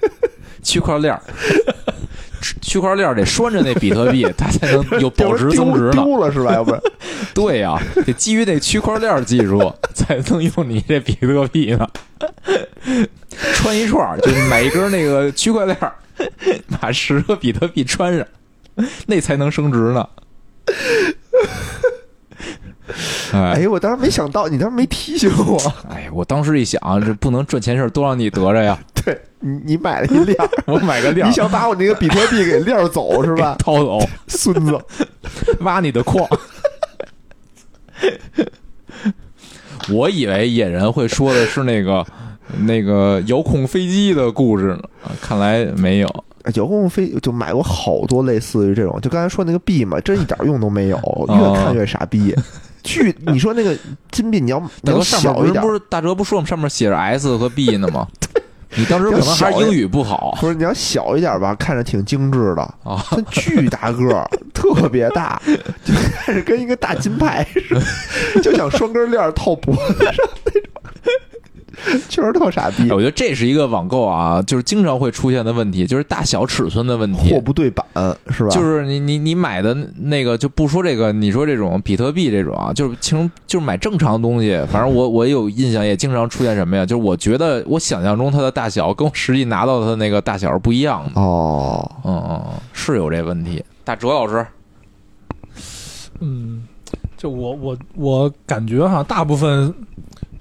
[0.63, 1.21] 区块链儿，
[2.61, 5.91] 区块链儿得拴着那比特币， 它才能有保值增值呢。
[5.93, 6.53] 丢丢了是吧？
[6.53, 6.81] 要不然
[7.33, 11.87] 对呀、得基于那区块链儿技术才能用你这比特币呢。
[13.53, 15.93] 穿一串儿，就买一根那个区块链儿，
[16.79, 18.25] 把十个比特币穿上，
[19.05, 20.07] 那才能升值呢。
[23.31, 25.57] 哎哎，我当时没想到，你当时没提醒我。
[25.89, 33.55] 哎，我当时一想，这不能赚钱事儿都让你得着呀， 对你，你买了一链儿， 我买个链儿你想把我那个比特币给链儿走是吧？
[33.59, 34.79] 掏走，孙子，
[35.61, 36.27] 挖你的矿。
[39.89, 42.05] 我以为野人会说的是那个
[42.59, 46.23] 那个遥控飞机的故事呢，啊看来没有。
[46.55, 52.35] 遥控飞就买过好多类似于这种，就刚才说那个币嘛，真一点用都没有，哦越看越傻逼。
[52.83, 53.75] 巨，你说那个
[54.11, 55.63] 金币，你要 你要大哥上面小一点。
[55.63, 58.07] 不是大哲不说我们上面写着 S 和 B 呢吗？
[58.75, 60.37] 你当时可能还是英语不好。
[60.39, 63.03] 不是你要小一点吧，看着挺精致的，啊。
[63.09, 65.41] 它巨大个儿， 特别大，
[65.83, 70.15] 就开始跟一个大金牌似的，就想双根链儿套脖子上
[70.45, 70.71] 那种，
[72.09, 77.39] 确实特傻逼哎，我觉得这是一个网购啊，就是经常会出现的问题，就是大小尺寸的问题货。
[77.41, 77.85] 不对版
[78.29, 78.49] 是吧？
[78.49, 86.85] 就是你你你买的那个就不说这个，你说这种比特币这种啊，就是其实就是买正常的东西，反正我我有印象，也经常出现什么呀？
[86.85, 91.21] 就是我觉得我想象中它的大小跟我实际拿到的那个大小是不一样的。
[91.21, 93.63] 哦，嗯嗯，嗯是有这问题。
[93.83, 94.45] 大哲老师，
[96.19, 96.63] 嗯，
[97.17, 99.73] 就我我我感觉哈，大部分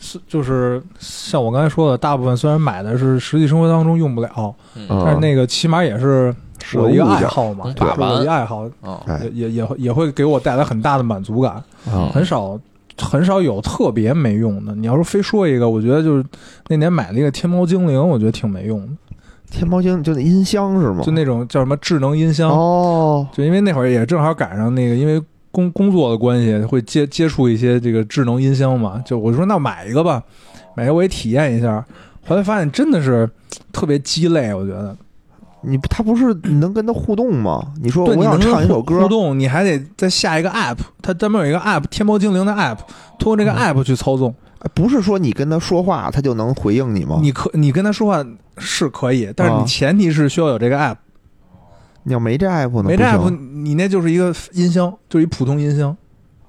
[0.01, 4.53] 是就是像我刚才说的，大部分虽然买的是实际生活当中用不了，
[4.89, 6.35] 但是那个起码也是
[6.75, 8.69] 我的一个爱好嘛能，就是我的一个爱好，
[9.21, 12.59] 也也也会也会给我带来很大的满足感，嗯很少。
[13.03, 14.75] 很少有特别没用的。
[14.75, 16.25] 你要是非说一个，我觉得就是
[16.69, 18.89] 那年买了一个天猫精灵，我觉得挺没用的，
[19.51, 21.01] 天猫精就那音箱是吗？
[21.03, 25.19] 就那种叫什么智能音箱，哦，就因为那会儿也正好赶上那个，因为
[25.51, 29.03] 工工作的关系，会接接触一些这个智能音箱嘛。
[29.05, 30.23] 就我说那买一个吧，
[30.75, 31.85] 买一个我也体验一下。
[32.27, 33.29] 后来发现真的是
[33.73, 34.97] 特别鸡肋，我觉得。
[35.63, 37.63] 你不他不是能跟他互动吗？
[37.83, 42.79] 你说对，我想唱一首歌互，动，你还得再下一个 app，它专门有一个 app，天猫精灵的 app，
[43.19, 44.35] 通过这个 app 去操纵。
[44.61, 47.19] 哎不是说你跟他说话他就能回应你吗？
[47.21, 48.25] 你可你跟他说话
[48.57, 50.97] 是可以，但是啊你前提是需要有这个 app，
[52.03, 52.89] 你要没这 app 呢？
[52.89, 55.97] 没这 app，你那就是一个音箱，就是一普通音箱。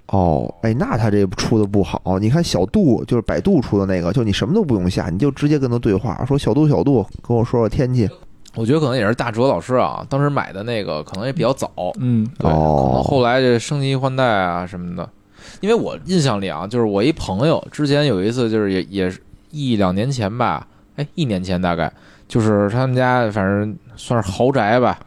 [0.07, 2.19] 哦，哎，那他这出的不好。
[2.19, 8.09] 你看小度，就是百度出的那个，就你什么都不用下，你就直接跟他对话，说小度小度，跟我说说天气。
[8.55, 15.09] 我觉得可能也是大哲老师啊，当时买的那个可能也比较早，嗯，对，可能哦后来这升级换代啊什么的。
[15.61, 19.21] 因为我印象里啊，就是我一朋友之前有一次，就是也也是
[19.51, 21.91] 一两年前吧，哎，一年前大概，
[22.27, 23.73] 就是他们家反正
[24.03, 24.97] 算是豪宅吧，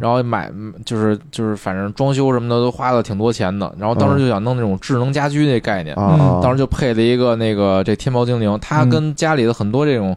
[0.00, 0.48] 然后买
[0.84, 6.40] 就是就是反正装修什么的都花了挺多钱的，然后当时就想弄那种智能家居那概念，啊啊！
[6.40, 8.88] 当时就配了一个那个这天猫精灵，它嗯。
[8.88, 10.16] 跟家里的很多这种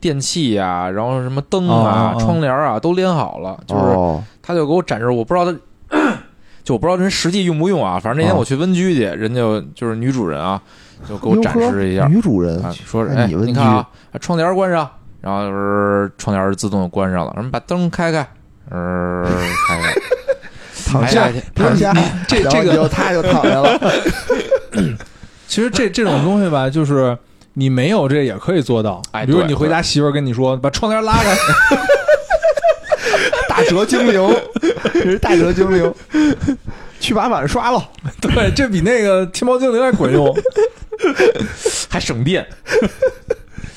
[0.00, 4.22] 电器呀、然后什么灯啊、窗帘啊都连好了，就是哦。
[4.42, 5.58] 他就给我展示，我不知道他。
[6.64, 8.40] 就我不知道人实际用不用啊，反正那天哦。
[8.40, 9.40] 我去温居去，人家
[9.74, 10.60] 就是女主人啊，
[11.08, 13.88] 就给我展示一下，女主人啊，说是哎，你看啊，
[14.20, 14.86] 窗帘关上，
[15.20, 18.26] 然后就是窗帘自动关上了，什么把灯开开，
[18.70, 19.24] 呃，
[19.66, 19.94] 开开，
[20.86, 23.78] 躺下去躺下，然后这这个就他就躺下了。
[25.48, 27.16] 其实这这种东西吧，就是
[27.54, 29.02] 你没有这也可以做到。
[29.12, 31.36] 哎比如你回家，媳妇儿跟你说把窗帘拉开，
[33.48, 34.36] 大蛇精灵，
[34.92, 35.92] 这是大蛇精灵，
[37.00, 37.82] 去把碗刷了。
[38.20, 40.36] 对，这比那个天猫精灵还管用。
[41.88, 42.46] 还省电。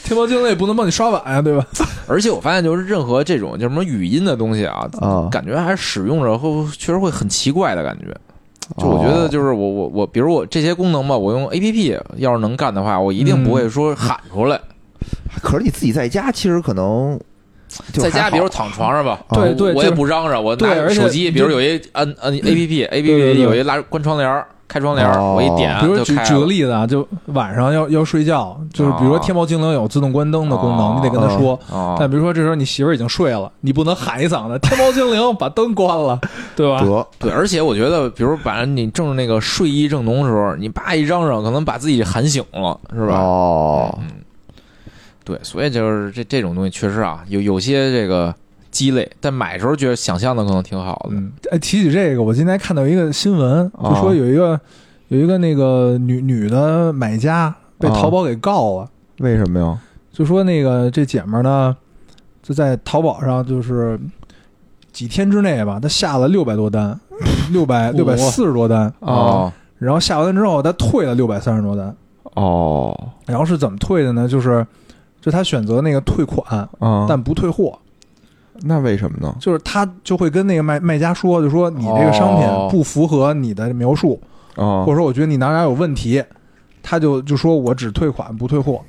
[0.06, 1.66] 天猫精灵也不能帮你刷碗呀，对吧？
[2.08, 8.06] 而且我发现，就是任何这种叫什么语音的东西啊，啊感觉还是使用着会确实会很奇怪的感觉。
[8.78, 14.60] 就我觉得，就是我我我，比如我这些功能吧，我用 A P P 要是能干的话，我一定不会说喊出来。
[15.42, 17.20] 可是你自己在家，其实可能
[17.94, 26.46] 在家，比如躺床上吧，对对我也不嚷嚷，我拿手机，比如有一按按 A P P，A P 对对 P 对有一拉关窗帘儿、开窗帘，哦我一点比如举举个。
[26.46, 31.60] 例子啊，就晚上要要睡觉，就是比如说天猫精灵有自动关灯的功能，哦你得跟他说。
[31.70, 36.18] 哦但比如说这时候你媳妇儿已经睡了，你不能喊一嗓子“天猫精灵把灯关了”，
[36.56, 36.80] 对吧？
[36.80, 43.20] 得对，而且我觉得，比如把你正那个睡意正浓的时候，你叭一嚷嚷，可能把自己喊醒了，是吧？
[43.20, 44.08] 哦，嗯，
[45.24, 48.34] 对，所以就是这这种东西确实啊，有有些这个
[48.72, 51.16] 鸡肋，但买的时候觉得想象的可能挺好的。
[51.16, 54.60] 嗯，哎，提起这个，我今天看到一个新闻，就哦说有一个
[55.10, 59.78] 有一个那个女女的买家被哦淘宝给告了，为什么呀？
[60.12, 61.76] 就说那个这姐们儿呢，
[62.42, 64.00] 就在淘宝上就是
[64.92, 67.00] 几天之内吧，她下了六百多单，
[67.52, 71.96] 六百六百四十多单，哦，然后下完单之后，她退了六百三十多单，
[72.36, 74.28] 哦，然后是怎么退的呢？
[74.28, 74.66] 就是
[75.22, 77.80] 就她选择那个退款，啊，但不退货，
[78.64, 79.36] 那为什么呢？
[79.40, 84.20] 就是他就会跟那个卖卖家说，就说你这个商品哦不符合你的描述。
[84.56, 86.24] 啊或者说我觉得你哪哪有问题，
[86.84, 88.82] 他就就说我只退款不退货，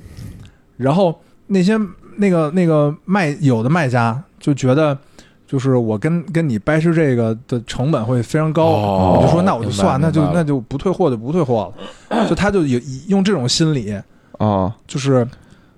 [0.77, 1.17] 然后
[1.47, 1.79] 那些
[2.17, 4.97] 那个那个卖有的卖家就觉得。
[5.45, 11.71] 就是我跟跟你掰扯这个的成本会非常高，哦我就说那我就算，那就那就不退货就不退货
[12.09, 13.95] 了，就他就有用这种心理，
[14.39, 15.27] 啊就是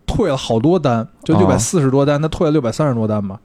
[0.06, 3.38] 退了好多单，就哦六百四十多单，他退了六百三十多单嘛，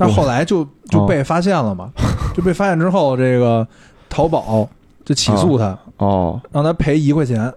[0.00, 1.90] 但是后来就就被发现了嘛，
[2.34, 3.66] 就被发现之后，这个
[4.08, 4.68] 淘宝
[5.04, 6.40] 就起诉他，哦。
[6.50, 7.52] 让他赔一块钱，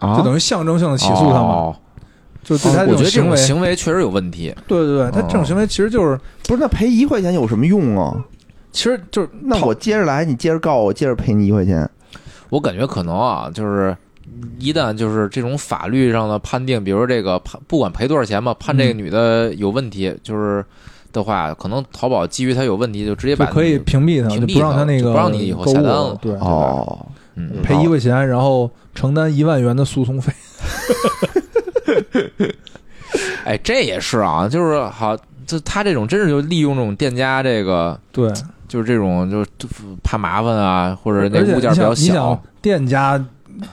[0.00, 1.76] 啊，就等于象征性的起诉他嘛，哦。
[2.42, 4.52] 就对他我觉得这种种行为，行为确实有问题。
[4.66, 8.16] 对对对，他这种行为其实就是，不是那赔一块钱有什么用啊？
[8.72, 11.88] 其实就是那我接着来，你接着告我，接着赔你一块钱。
[12.48, 13.96] 我感觉可能啊，就是
[14.58, 18.98] 一旦就是这种法律上的判定，比如说这个判不管赔多少钱吧，判这个嗯。
[18.98, 20.64] 女的有问题，就是
[21.12, 27.06] 的话，可能淘宝基于它有问题，就直接把可以屏蔽他，屏蔽就不让他那个不让你以后下单了对，哦，
[27.36, 27.50] 嗯。
[27.62, 30.32] 赔一块钱，然后承担一万元的诉讼费。
[33.44, 38.30] 哎，这也是啊，就是好，就他这种真是就利用这种店家这个，对，
[38.68, 39.48] 就是这种就是
[40.02, 42.14] 怕麻烦啊，或者那物件比较小，你小。
[42.14, 43.22] 想，店家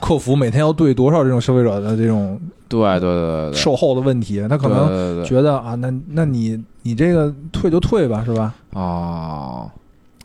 [0.00, 8.54] 客服每天要对多少这种消费者的这种对对对对对，售后的问题，他可能觉得啊，那那你你这个退就退吧，是吧？
[8.72, 9.70] 哦，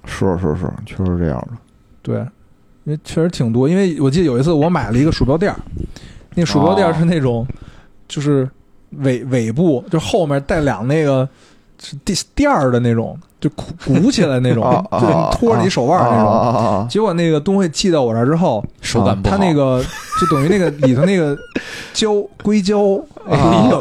[0.05, 1.57] 是是是，确实这样的。
[2.01, 2.19] 对，
[2.85, 3.67] 因为确实挺多。
[3.67, 5.59] 因为我记得有一次我买了一个鼠标垫儿，
[6.35, 7.45] 那鼠标垫儿哦是那种，
[8.07, 8.49] 就是
[8.99, 11.27] 尾 尾部就后面带两那个
[11.81, 16.31] 是垫垫儿的那种，就鼓鼓起来那种，啊啊就拖着你手腕儿那种。
[16.31, 19.83] 啊啊啊结果那个东西寄到我这儿之后，手感不好，它那个
[20.21, 21.37] 就等于那个里头那个
[21.93, 22.77] 胶硅胶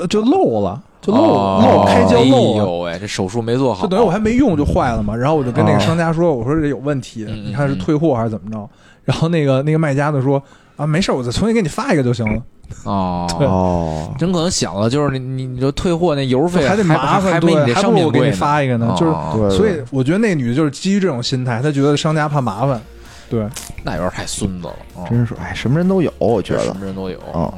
[0.09, 2.53] 就漏了，就漏哦漏开胶漏了。
[2.53, 8.71] 哎呦喂，这手术没做好，就等于我还没用就坏了嘛，然后我就跟那个商家说，我说这有问题，你看是退货还是怎么着？
[9.05, 10.43] 然后那个那个卖家就说
[10.77, 12.41] 啊，没事儿，我再重新给你发一个就行了。
[12.85, 14.15] 哦。
[14.17, 18.95] 真可能想了，就是你你你就退货那邮费还得麻烦，还没对，你这还不如我给你发一个呢。
[18.97, 19.07] 就
[19.51, 22.81] 是，所以我觉得那女的就是基于这种心态，她觉得商家怕麻烦，
[23.29, 23.45] 对，
[23.83, 25.05] 那有点太孙子了，哦。
[25.11, 26.61] 真是哎，什么人都有，我觉得。
[26.61, 27.53] 什么人都有，嗯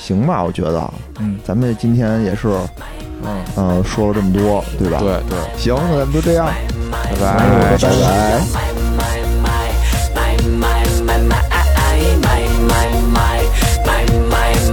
[0.00, 0.92] 行吧，我觉得。
[1.18, 2.48] 嗯，咱们今天也是，
[3.56, 4.98] 嗯，说了这么多，对吧？
[4.98, 5.38] 对对。
[5.58, 6.48] 行，那咱们就这样。
[6.90, 7.36] 拜拜。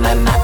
[0.04, 0.37] 拜拜。